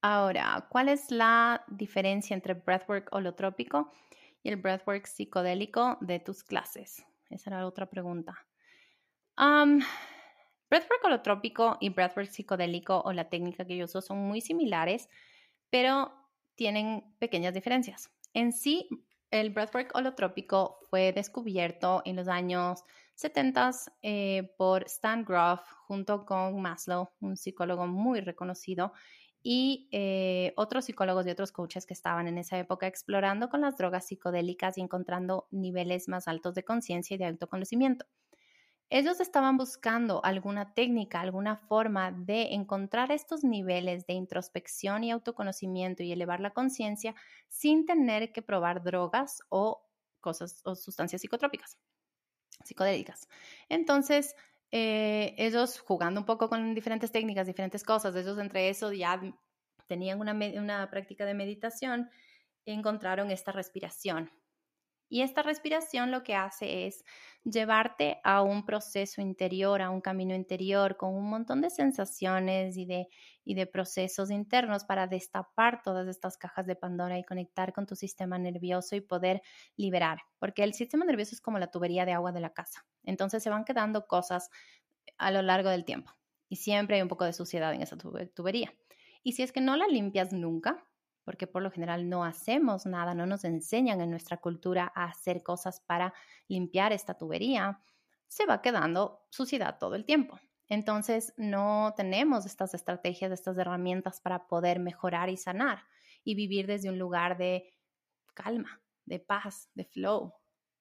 [0.00, 3.92] Ahora, ¿cuál es la diferencia entre breathwork holotrópico
[4.42, 7.04] y el breathwork psicodélico de tus clases?
[7.30, 8.46] Esa era otra pregunta.
[10.70, 15.08] Breathwork holotrópico y breathwork psicodélico o la técnica que yo uso son muy similares,
[15.70, 16.12] pero
[16.54, 18.10] tienen pequeñas diferencias.
[18.34, 18.88] En sí,
[19.30, 22.84] el breathwork holotrópico fue descubierto en los años
[23.14, 28.92] 70s eh, por Stan Groff junto con Maslow, un psicólogo muy reconocido,
[29.42, 33.76] y eh, otros psicólogos y otros coaches que estaban en esa época explorando con las
[33.76, 38.06] drogas psicodélicas y encontrando niveles más altos de conciencia y de autoconocimiento.
[38.90, 46.02] Ellos estaban buscando alguna técnica, alguna forma de encontrar estos niveles de introspección y autoconocimiento
[46.02, 47.14] y elevar la conciencia
[47.48, 49.86] sin tener que probar drogas o
[50.20, 51.78] cosas o sustancias psicotrópicas,
[52.64, 53.28] psicodélicas.
[53.68, 54.34] Entonces,
[54.70, 59.20] eh, ellos jugando un poco con diferentes técnicas, diferentes cosas, ellos entre eso ya
[59.86, 62.10] tenían una, una práctica de meditación,
[62.66, 64.30] encontraron esta respiración.
[65.08, 67.04] Y esta respiración lo que hace es
[67.44, 72.84] llevarte a un proceso interior, a un camino interior con un montón de sensaciones y
[72.84, 73.08] de,
[73.44, 77.96] y de procesos internos para destapar todas estas cajas de Pandora y conectar con tu
[77.96, 79.40] sistema nervioso y poder
[79.76, 82.84] liberar, porque el sistema nervioso es como la tubería de agua de la casa.
[83.04, 84.50] Entonces se van quedando cosas
[85.16, 86.12] a lo largo del tiempo
[86.48, 88.72] y siempre hay un poco de suciedad en esa tubería.
[89.22, 90.87] Y si es que no la limpias nunca,
[91.28, 95.42] porque por lo general no hacemos nada, no nos enseñan en nuestra cultura a hacer
[95.42, 96.14] cosas para
[96.48, 97.82] limpiar esta tubería,
[98.28, 100.40] se va quedando suciedad todo el tiempo.
[100.70, 105.82] Entonces no tenemos estas estrategias, estas herramientas para poder mejorar y sanar
[106.24, 107.74] y vivir desde un lugar de
[108.32, 110.32] calma, de paz, de flow,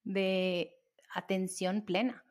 [0.05, 0.79] de
[1.13, 2.23] atención plena.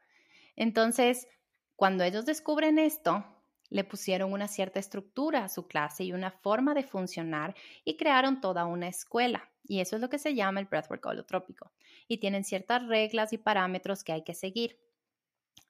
[0.56, 1.28] Entonces,
[1.74, 3.26] cuando ellos descubren esto,
[3.70, 7.54] le pusieron una cierta estructura a su clase y una forma de funcionar
[7.84, 9.50] y crearon toda una escuela.
[9.64, 11.72] Y eso es lo que se llama el breathwork holotrópico.
[12.06, 14.78] Y tienen ciertas reglas y parámetros que hay que seguir.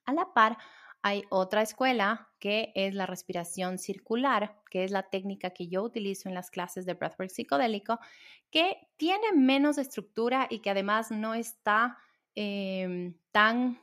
[0.05, 0.57] A la par,
[1.01, 6.29] hay otra escuela que es la respiración circular, que es la técnica que yo utilizo
[6.29, 7.99] en las clases de breathwork psicodélico,
[8.51, 11.97] que tiene menos estructura y que además no está
[12.35, 13.79] em, tan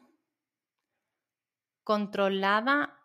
[1.82, 3.03] controlada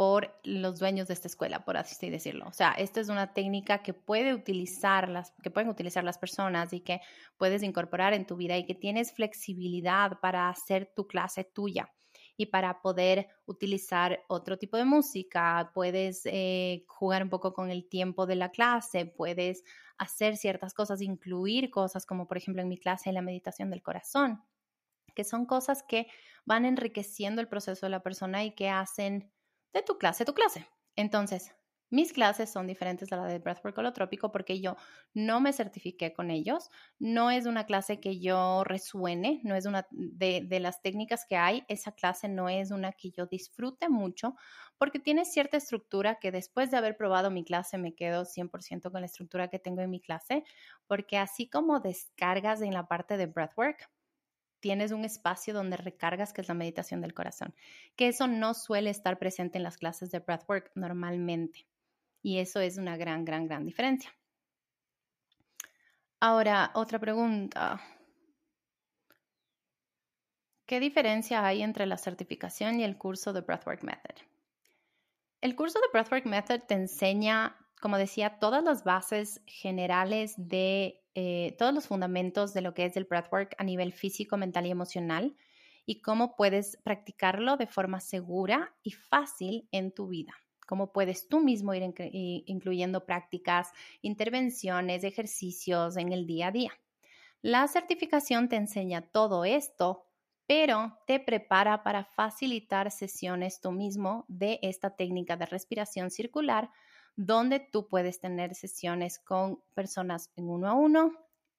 [0.00, 2.46] por los dueños de esta escuela, por así decirlo.
[2.48, 6.72] O sea, esta es una técnica que puede utilizar las, que pueden utilizar las personas
[6.72, 7.02] y que
[7.36, 11.92] puedes incorporar en tu vida y que tienes flexibilidad para hacer tu clase tuya
[12.38, 17.86] y para poder utilizar otro tipo de música, puedes eh, jugar un poco con el
[17.86, 19.64] tiempo de la clase, puedes
[19.98, 24.42] hacer ciertas cosas, incluir cosas como por ejemplo en mi clase la meditación del corazón,
[25.14, 26.06] que son cosas que
[26.46, 29.30] van enriqueciendo el proceso de la persona y que hacen
[29.72, 30.66] de tu clase, tu clase.
[30.96, 31.54] Entonces,
[31.90, 34.76] mis clases son diferentes a la de Breathwork Holotrópico porque yo
[35.12, 36.70] no me certifiqué con ellos.
[37.00, 41.36] No es una clase que yo resuene, no es una de, de, las técnicas que
[41.36, 41.64] hay.
[41.66, 44.36] Esa clase no es una que yo disfrute mucho
[44.78, 49.00] porque tiene cierta estructura que después de haber probado mi clase me quedo 100% con
[49.00, 50.44] la estructura que tengo en mi clase.
[50.86, 53.90] Porque así como descargas en la parte de Breathwork,
[54.60, 57.54] tienes un espacio donde recargas, que es la meditación del corazón,
[57.96, 61.66] que eso no suele estar presente en las clases de breathwork normalmente.
[62.22, 64.12] Y eso es una gran, gran, gran diferencia.
[66.20, 67.80] Ahora, otra pregunta.
[70.66, 74.22] ¿Qué diferencia hay entre la certificación y el curso de Breathwork Method?
[75.40, 81.56] El curso de Breathwork Method te enseña, como decía, todas las bases generales de eh,
[81.58, 85.36] todos los fundamentos de lo que es el breathwork a nivel físico, mental y emocional
[85.86, 90.34] y cómo puedes practicarlo de forma segura y fácil en tu vida.
[90.66, 91.82] Cómo puedes tú mismo ir
[92.46, 96.70] incluyendo prácticas, intervenciones, ejercicios en el día a día.
[97.42, 100.06] La certificación te enseña todo esto,
[100.46, 106.70] pero te prepara para facilitar sesiones tú mismo de esta técnica de respiración circular
[107.26, 111.12] donde tú puedes tener sesiones con personas en uno a uno,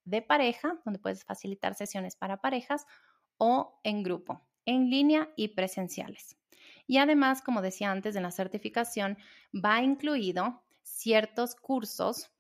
[0.05, 2.88] de pareja, donde puedes facilitar sesiones para parejas
[3.38, 6.36] o en grupo, en línea y presenciales.
[6.88, 9.20] Y además, como decía antes, en la certificación
[9.53, 12.32] va incluido ciertos cursos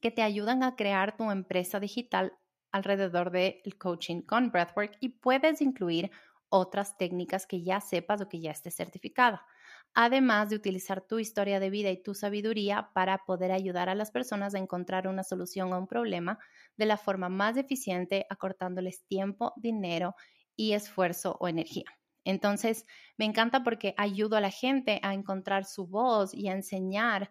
[0.00, 2.38] que te ayudan a crear tu empresa digital
[2.70, 6.12] alrededor del coaching con Breathwork y puedes incluir
[6.50, 9.44] otras técnicas que ya sepas o que ya estés certificada
[9.94, 14.10] además de utilizar tu historia de vida y tu sabiduría para poder ayudar a las
[14.10, 16.38] personas a encontrar una solución a un problema
[16.76, 20.14] de la forma más eficiente, acortándoles tiempo, dinero
[20.56, 21.84] y esfuerzo o energía.
[22.24, 22.84] Entonces,
[23.16, 27.30] me encanta porque ayudo a la gente a encontrar su voz y a enseñar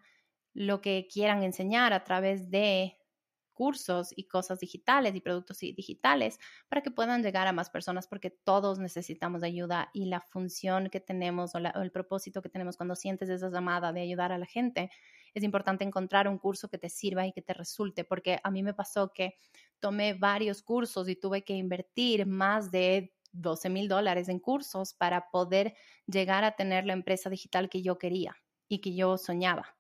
[0.54, 2.98] lo que quieran enseñar a través de
[3.58, 6.40] cursos y cosas digitales y productos digitales
[6.70, 11.00] para que puedan llegar a más personas porque todos necesitamos ayuda y la función que
[11.00, 14.92] tenemos o, el propósito que tenemos cuando sientes esa llamada de ayudar a la gente,
[15.34, 18.62] es importante encontrar un curso que te sirva y que te resulte porque a mí
[18.62, 19.34] me pasó que
[19.80, 25.32] tomé varios cursos y tuve que invertir más de 12 mil dólares en cursos para
[25.32, 25.74] poder
[26.06, 28.38] llegar a tener la empresa digital que yo quería
[28.68, 29.77] y que yo soñaba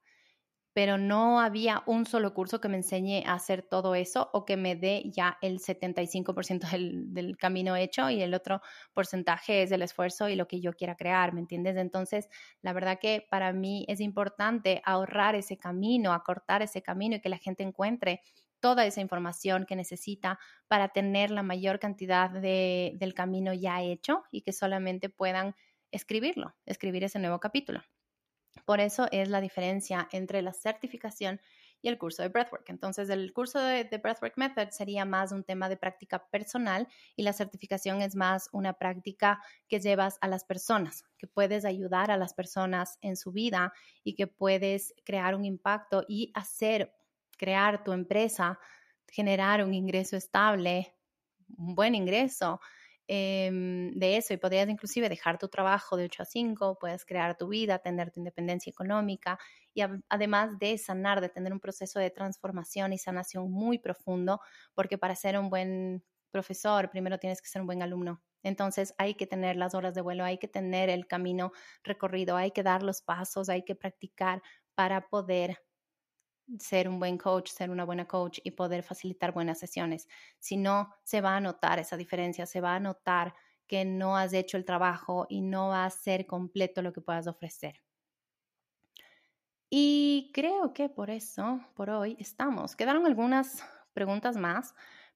[0.77, 4.57] pero no había un solo curso que me enseñe a hacer todo eso o que
[4.57, 8.61] me dé ya el 75% del, del, camino hecho y el otro
[8.93, 11.77] porcentaje es el esfuerzo y lo que yo quiera crear, ¿me entiendes?
[11.77, 12.29] Entonces,
[12.61, 17.29] la verdad que para mí es importante ahorrar ese camino, acortar ese camino y que
[17.29, 18.21] la gente encuentre
[18.59, 24.25] toda esa información que necesita para tener la mayor cantidad de, del camino ya hecho
[24.29, 25.55] y que solamente puedan
[25.89, 27.81] escribirlo, escribir ese nuevo capítulo.
[28.65, 31.39] Por eso es la diferencia entre la certificación
[31.81, 32.69] y el curso de Breathwork.
[32.69, 37.33] Entonces, el curso de, Breathwork Method sería más un tema de práctica personal y la
[37.33, 42.33] certificación es más una práctica que llevas a las personas, que puedes ayudar a las
[42.33, 46.93] personas en su vida y que puedes crear un impacto y hacer,
[47.37, 48.59] crear tu empresa,
[49.07, 50.95] generar un ingreso estable,
[51.57, 52.59] un buen ingreso
[53.09, 57.37] Em, de eso y podrías inclusive dejar tu trabajo de 8 a 5, puedes crear
[57.37, 59.39] tu vida, tener tu independencia económica
[59.73, 64.41] y además de sanar, de tener un proceso de transformación y sanación muy profundo,
[64.73, 68.21] porque para ser un buen profesor primero tienes que ser un buen alumno.
[68.43, 71.51] Entonces hay que tener las horas de vuelo, hay que tener el camino
[71.83, 74.41] recorrido, hay que dar los pasos, hay que practicar
[74.75, 75.57] para poder
[76.59, 80.07] ser un buen coach, ser una buena coach y poder facilitar buenas sesiones.
[80.39, 83.33] Si no, se va a notar esa diferencia, se va a notar
[83.67, 87.27] que no has hecho el trabajo y no va a ser completo lo que puedas
[87.27, 87.81] ofrecer.
[89.69, 92.75] Y creo que por eso, por hoy, estamos.
[92.75, 94.73] Quedaron algunas preguntas más,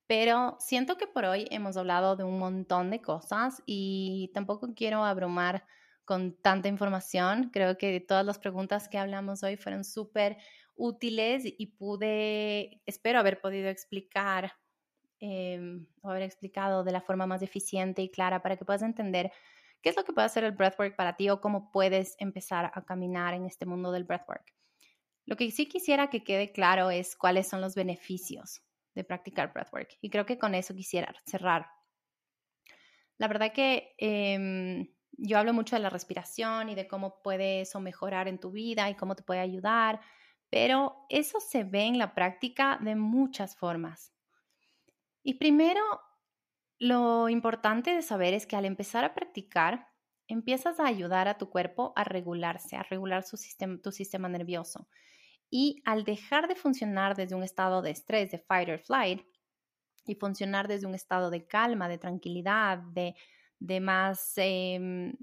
[0.07, 5.05] pero siento que por hoy hemos hablado de un montón de cosas y tampoco quiero
[5.05, 5.65] abrumar
[6.03, 7.49] con tanta información.
[7.53, 10.37] Creo que todas las preguntas que hablamos hoy fueron súper
[10.75, 14.53] útiles y pude, espero haber podido explicar
[15.19, 19.31] em, o haber explicado de la forma más eficiente y clara para que puedas entender
[19.81, 22.85] qué es lo que puede hacer el breathwork para ti o cómo puedes empezar a
[22.85, 24.53] caminar en este mundo del breathwork.
[25.25, 28.63] Lo que sí quisiera que quede claro es cuáles son los beneficios
[28.95, 31.67] de practicar breathwork y creo que con eso quisiera cerrar.
[33.17, 37.79] La verdad que em, yo hablo mucho de la respiración y de cómo puede eso
[37.79, 40.01] mejorar en tu vida y cómo te puede ayudar
[40.51, 44.13] pero eso se ve en la práctica de muchas formas.
[45.23, 45.81] Y primero,
[46.77, 49.87] lo importante de saber es que al empezar a practicar,
[50.27, 54.87] empiezas a ayudar a tu cuerpo a regularse, a regular su sistema, tu sistema nervioso.
[55.49, 59.25] Y al dejar de funcionar desde un estado de estrés, de fight or flight,
[60.05, 63.15] y funcionar desde un estado de calma, de tranquilidad, de,
[63.59, 65.13] de más em,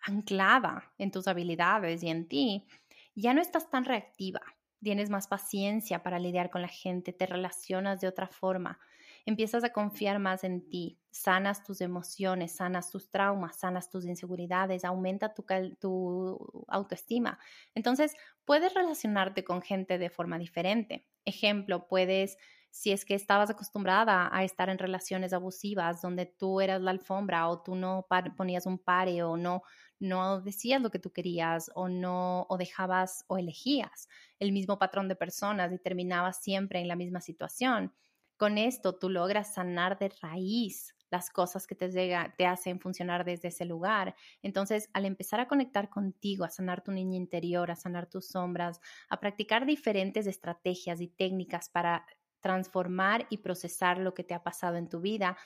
[0.00, 2.66] anclada en tus habilidades y en ti,
[3.14, 4.40] ya no estás tan reactiva,
[4.82, 8.78] tienes más paciencia para lidiar con la gente, te relacionas de otra forma,
[9.26, 14.84] empiezas a confiar más en ti, sanas tus emociones, sanas tus traumas, sanas tus inseguridades,
[14.84, 17.38] aumenta tu, autoestima.
[17.74, 21.06] Entonces, puedes relacionarte con gente de forma diferente.
[21.24, 22.36] Ejemplo, puedes
[22.70, 27.48] si es que estabas acostumbrada a estar en relaciones abusivas donde tú eras la alfombra
[27.48, 29.62] o tú no ponías un pare o no
[29.98, 35.08] no decías lo que tú querías o no o dejabas o elegías el mismo patrón
[35.08, 37.92] de personas y terminabas siempre en la misma situación.
[38.36, 43.24] Con esto tú logras sanar de raíz las cosas que te, llega, te hacen funcionar
[43.24, 44.16] desde ese lugar.
[44.42, 48.80] Entonces, al empezar a conectar contigo, a sanar tu niña interior, a sanar tus sombras,
[49.08, 52.04] a practicar diferentes estrategias y técnicas para
[52.40, 55.38] transformar y procesar lo que te ha pasado en tu vida,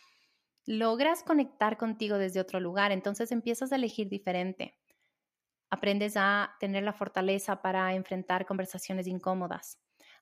[0.68, 4.78] logras conectar contigo desde otro lugar, entonces empiezas a elegir diferente.
[5.70, 9.78] Aprendes a tener la fortaleza para enfrentar conversaciones incómodas.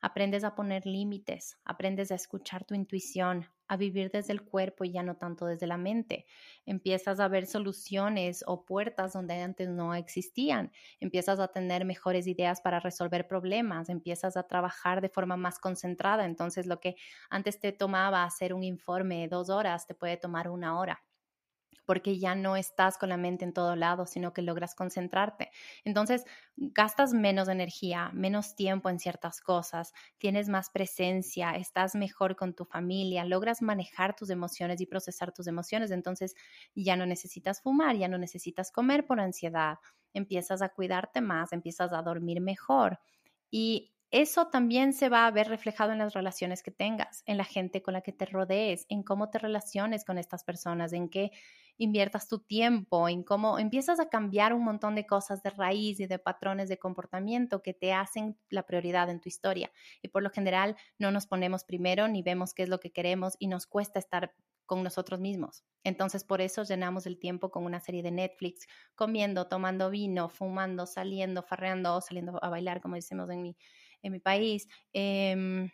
[0.09, 4.93] Aprendes a poner límites, aprendes a escuchar tu intuición, a vivir desde el cuerpo y
[4.93, 6.27] ya no tanto desde la mente.
[6.65, 10.71] Empiezas a ver soluciones o puertas donde antes no existían.
[11.01, 13.89] Empiezas a tener mejores ideas para resolver problemas.
[13.89, 16.25] Empiezas a trabajar de forma más concentrada.
[16.25, 16.95] Entonces, lo que
[17.29, 21.06] antes te tomaba hacer un informe de dos horas, te puede tomar una hora
[21.87, 25.51] porque ya no estás con la mente en todo lado, sino que logras concentrarte.
[25.85, 26.25] Entonces,
[26.57, 32.65] gastas menos energía, menos tiempo en ciertas cosas, tienes más presencia, estás mejor con tu
[32.65, 35.91] familia, logras manejar tus emociones y procesar tus emociones.
[35.91, 36.35] Entonces,
[36.75, 39.79] ya no necesitas fumar, ya no necesitas comer por ansiedad,
[40.13, 42.99] empiezas a cuidarte más, empiezas a dormir mejor.
[43.51, 47.45] Y eso también se va a ver reflejado en las relaciones que tengas, en la
[47.45, 51.33] gente con la que te rodees, en cómo te relaciones con estas personas, en qué
[51.79, 56.07] inviertas tu tiempo, en cómo empiezas a cambiar un montón de cosas de raíz y
[56.07, 59.71] de patrones de comportamiento que te hacen la prioridad en tu historia.
[60.03, 63.37] Y por lo general no nos ponemos primero ni vemos qué es lo que queremos
[63.39, 65.65] y nos cuesta estar con nosotros mismos.
[65.85, 68.67] Entonces, por eso llenamos el tiempo con una serie de Netflix,
[68.97, 73.57] comiendo, tomando vino, fumando, saliendo, farreando, saliendo a bailar, como decimos en mi,
[74.03, 75.71] en mi país, eh,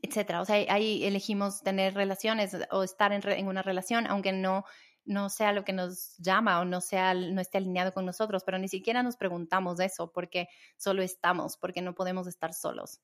[0.00, 0.40] etcétera.
[0.40, 4.64] O sea, ahí elegimos tener relaciones o estar en, en, una relación, aunque no,
[5.04, 8.58] no sea lo que nos llama o no, sea, no esté alineado con nosotros, pero
[8.58, 13.00] ni siquiera nos preguntamos eso porque solo estamos, porque no podemos estar solos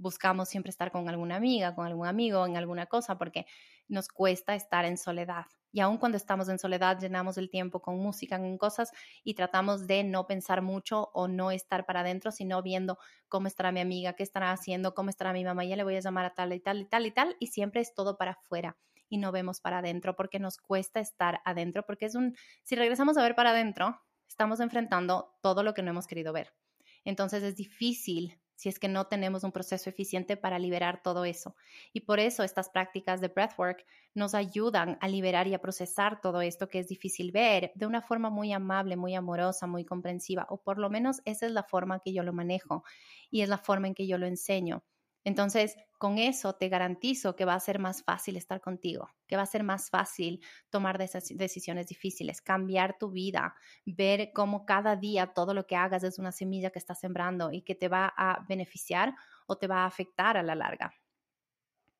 [0.00, 3.46] buscamos siempre estar con alguna amiga, con algún amigo, en alguna cosa, porque
[3.86, 5.44] nos cuesta estar en soledad.
[5.72, 8.90] Y aun cuando estamos en soledad, llenamos el tiempo con música, con cosas,
[9.22, 12.98] y tratamos de no pensar mucho o no estar para adentro, sino viendo
[13.28, 16.00] cómo estará mi amiga, qué estará haciendo, cómo estará mi mamá, ya le voy a
[16.00, 18.78] llamar a tal y tal y tal y tal, y siempre es todo para afuera
[19.10, 23.18] y no vemos para adentro porque nos cuesta estar adentro, porque es un, si regresamos
[23.18, 26.54] a ver para adentro, estamos enfrentando todo lo que no hemos querido ver.
[27.04, 31.56] Entonces es difícil si es que no tenemos un proceso eficiente para liberar todo eso.
[31.94, 36.42] Y por eso estas prácticas de breathwork nos ayudan a liberar y a procesar todo
[36.42, 40.62] esto que es difícil ver de una forma muy amable, muy amorosa, muy comprensiva, o
[40.62, 42.84] por lo menos esa es la forma que yo lo manejo
[43.30, 44.84] y es la forma en que yo lo enseño.
[45.24, 49.42] Entonces, con eso te garantizo que va a ser más fácil estar contigo, que va
[49.42, 53.54] a ser más fácil tomar decisiones difíciles, cambiar tu vida,
[53.84, 57.62] ver cómo cada día todo lo que hagas es una semilla que estás sembrando y
[57.62, 59.14] que te va a beneficiar
[59.46, 60.94] o te va a afectar a la larga.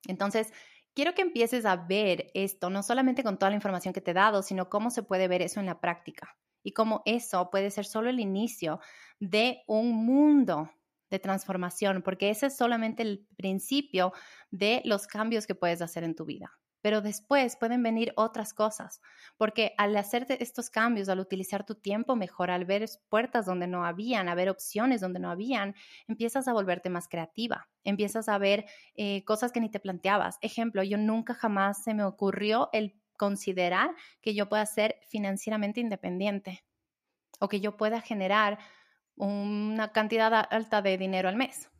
[0.08, 0.52] Entonces,
[0.94, 4.14] quiero que empieces a ver esto, no solamente con toda la información que te he
[4.14, 7.84] dado, sino cómo se puede ver eso en la práctica y cómo eso puede ser
[7.84, 8.80] solo el inicio
[9.18, 10.70] de un mundo
[11.10, 14.12] de transformación, porque ese es solamente el principio
[14.50, 16.52] de los cambios que puedes hacer en tu vida.
[16.82, 19.02] Pero después pueden venir otras cosas,
[19.36, 23.84] porque al hacer estos cambios, al utilizar tu tiempo mejor, al ver puertas donde no
[23.84, 25.74] habían, a ver opciones donde no habían,
[26.08, 30.38] empiezas a volverte más creativa, empiezas a ver eh, cosas que ni te planteabas.
[30.40, 36.64] Ejemplo, yo nunca jamás se me ocurrió el considerar que yo pueda ser financieramente independiente
[37.38, 38.58] o que yo pueda generar
[39.26, 41.70] una cantidad alta de dinero al mes.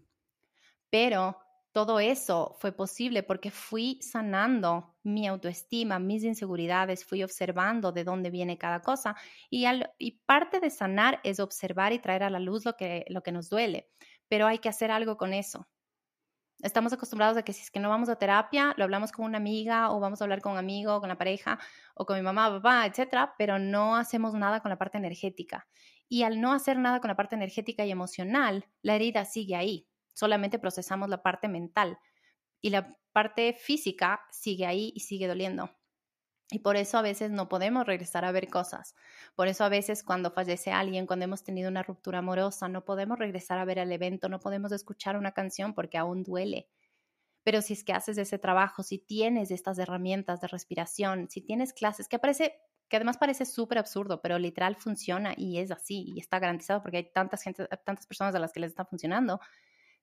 [0.91, 1.39] Pero
[1.73, 8.31] todo eso fue posible porque fui sanando mi autoestima, mis inseguridades, fui observando de dónde
[8.31, 9.15] viene cada cosa
[9.49, 9.67] y,
[9.99, 13.33] y parte de sanar es observar y traer a la luz lo que, lo que
[13.33, 13.89] nos duele,
[14.29, 15.69] pero hay que hacer algo con eso.
[16.63, 19.39] Estamos acostumbrados a que si es que no vamos a terapia, lo hablamos con una
[19.39, 21.59] amiga o vamos a hablar con un amigo, con la pareja
[21.95, 25.67] o con mi mamá, papá, etcétera, pero no hacemos nada con la parte energética.
[26.13, 29.89] Y al no hacer nada con la parte energética y emocional, la herida sigue ahí.
[30.13, 31.99] Solamente procesamos la parte mental
[32.61, 35.71] y la parte física sigue ahí y sigue doliendo.
[36.51, 38.97] Y por eso a veces no podemos regresar a ver cosas.
[39.37, 43.17] Por eso a veces cuando fallece alguien, cuando hemos tenido una ruptura amorosa, no podemos
[43.17, 46.69] regresar a ver el evento, no podemos escuchar una canción porque aún duele.
[47.45, 51.73] Pero si es que haces ese trabajo, si tienes estas herramientas de respiración, si tienes
[51.73, 52.61] clases, que parece
[52.91, 56.99] que además parece súper absurdo, pero literal funciona y es así y está garantizado porque
[56.99, 59.41] hay tantas, gente, tantas personas a las que les está funcionando.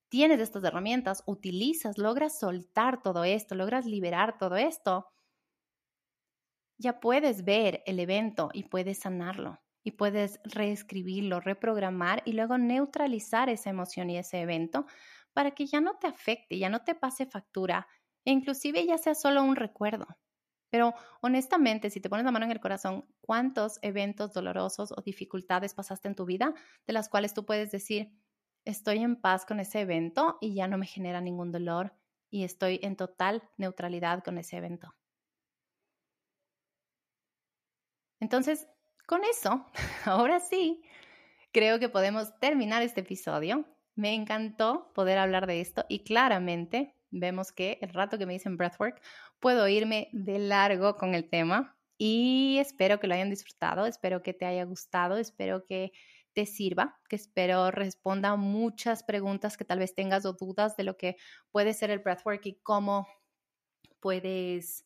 [0.10, 5.08] Tienes estas herramientas, utilizas, logras soltar todo esto, logras liberar todo esto,
[6.78, 13.50] ya puedes ver el evento y puedes sanarlo y puedes reescribirlo, reprogramar y luego neutralizar
[13.50, 14.86] esa emoción y ese evento
[15.34, 17.88] para que ya no te afecte, ya no te pase factura
[18.24, 20.08] e inclusive ya sea solo un recuerdo.
[20.70, 25.74] Pero honestamente, si te pones la mano en el corazón, ¿cuántos eventos dolorosos o dificultades
[25.74, 26.54] pasaste en tu vida
[26.86, 28.12] de las cuales tú puedes decir,
[28.66, 31.94] estoy en paz con ese evento y ya no me genera ningún dolor
[32.30, 34.94] y estoy en total neutralidad con ese evento?
[38.20, 38.68] Entonces,
[39.06, 39.66] con eso,
[40.06, 40.84] ahora sí,
[41.54, 43.66] creo que podemos terminar este episodio.
[43.96, 48.58] Me encantó poder hablar de esto y claramente vemos que el rato que me dicen
[48.58, 49.02] breathwork,
[49.40, 54.34] puedo irme de largo con el tema y espero que lo hayan disfrutado, espero que
[54.34, 55.92] te haya gustado, espero que
[56.34, 60.96] te sirva, que espero responda muchas preguntas que tal vez tengas o dudas de lo
[60.96, 61.18] que
[61.52, 63.08] puede ser el breathwork y cómo
[64.00, 64.86] puedes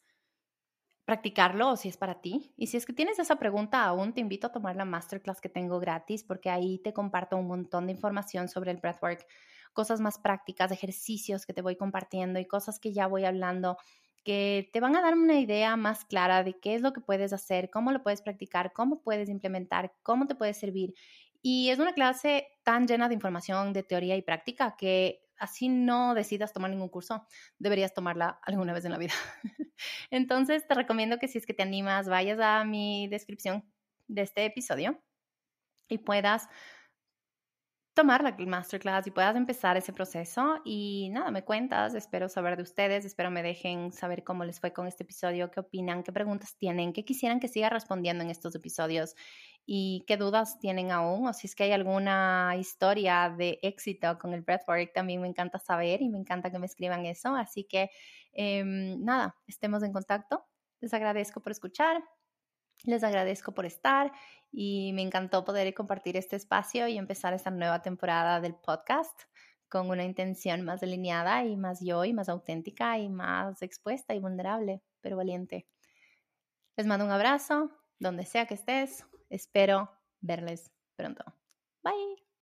[1.04, 2.54] practicarlo o si es para ti.
[2.56, 5.50] Y si es que tienes esa pregunta aún, te invito a tomar la masterclass que
[5.50, 9.28] tengo gratis porque ahí te comparto un montón de información sobre el breathwork
[9.74, 13.78] cosas más prácticas, ejercicios que te voy compartiendo y cosas que ya voy hablando
[14.24, 17.34] que te van a dar una idea más clara de qué es lo que puedes
[17.34, 20.94] hacer, cómo lo puedes practicar, cómo puedes implementar, cómo te puede servir.
[21.42, 26.14] Y es una clase tan llena de información, de teoría y práctica que así no
[26.14, 27.26] decidas tomar ningún curso,
[27.58, 29.14] deberías tomarla alguna vez en la vida.
[30.12, 33.66] Entonces, te recomiendo que si es que te animas, vayas a mi descripción
[34.08, 35.02] de este episodio
[35.90, 36.48] y puedas
[38.02, 40.60] tomar la masterclass y puedas empezar ese proceso.
[40.66, 44.74] Y nada, me cuentas, espero saber de ustedes, espero me dejen saber cómo les fue
[44.74, 48.56] con este episodio, qué opinan, qué preguntas tienen, qué quisieran que siga respondiendo en estos
[48.56, 49.16] episodios
[49.68, 54.34] y qué dudas tienen aún, o si es que hay alguna historia de éxito con
[54.34, 57.36] el breathwork, también me encanta saber y me encanta que me escriban eso.
[57.36, 57.92] Así que
[58.34, 60.44] em, nada, estemos en contacto.
[60.80, 62.04] Les agradezco por escuchar.
[62.84, 64.12] Les agradezco por estar
[64.52, 69.22] y me encantó poder compartir este espacio y empezar esta nueva temporada del podcast
[69.70, 74.20] con una intención más delineada y más yo y más auténtica y más expuesta y
[74.20, 75.68] vulnerable, pero valiente.
[76.76, 77.70] Les mando un abrazo,
[78.00, 79.06] donde sea que estés.
[79.30, 81.24] Espero verles pronto.
[81.84, 82.21] Bye.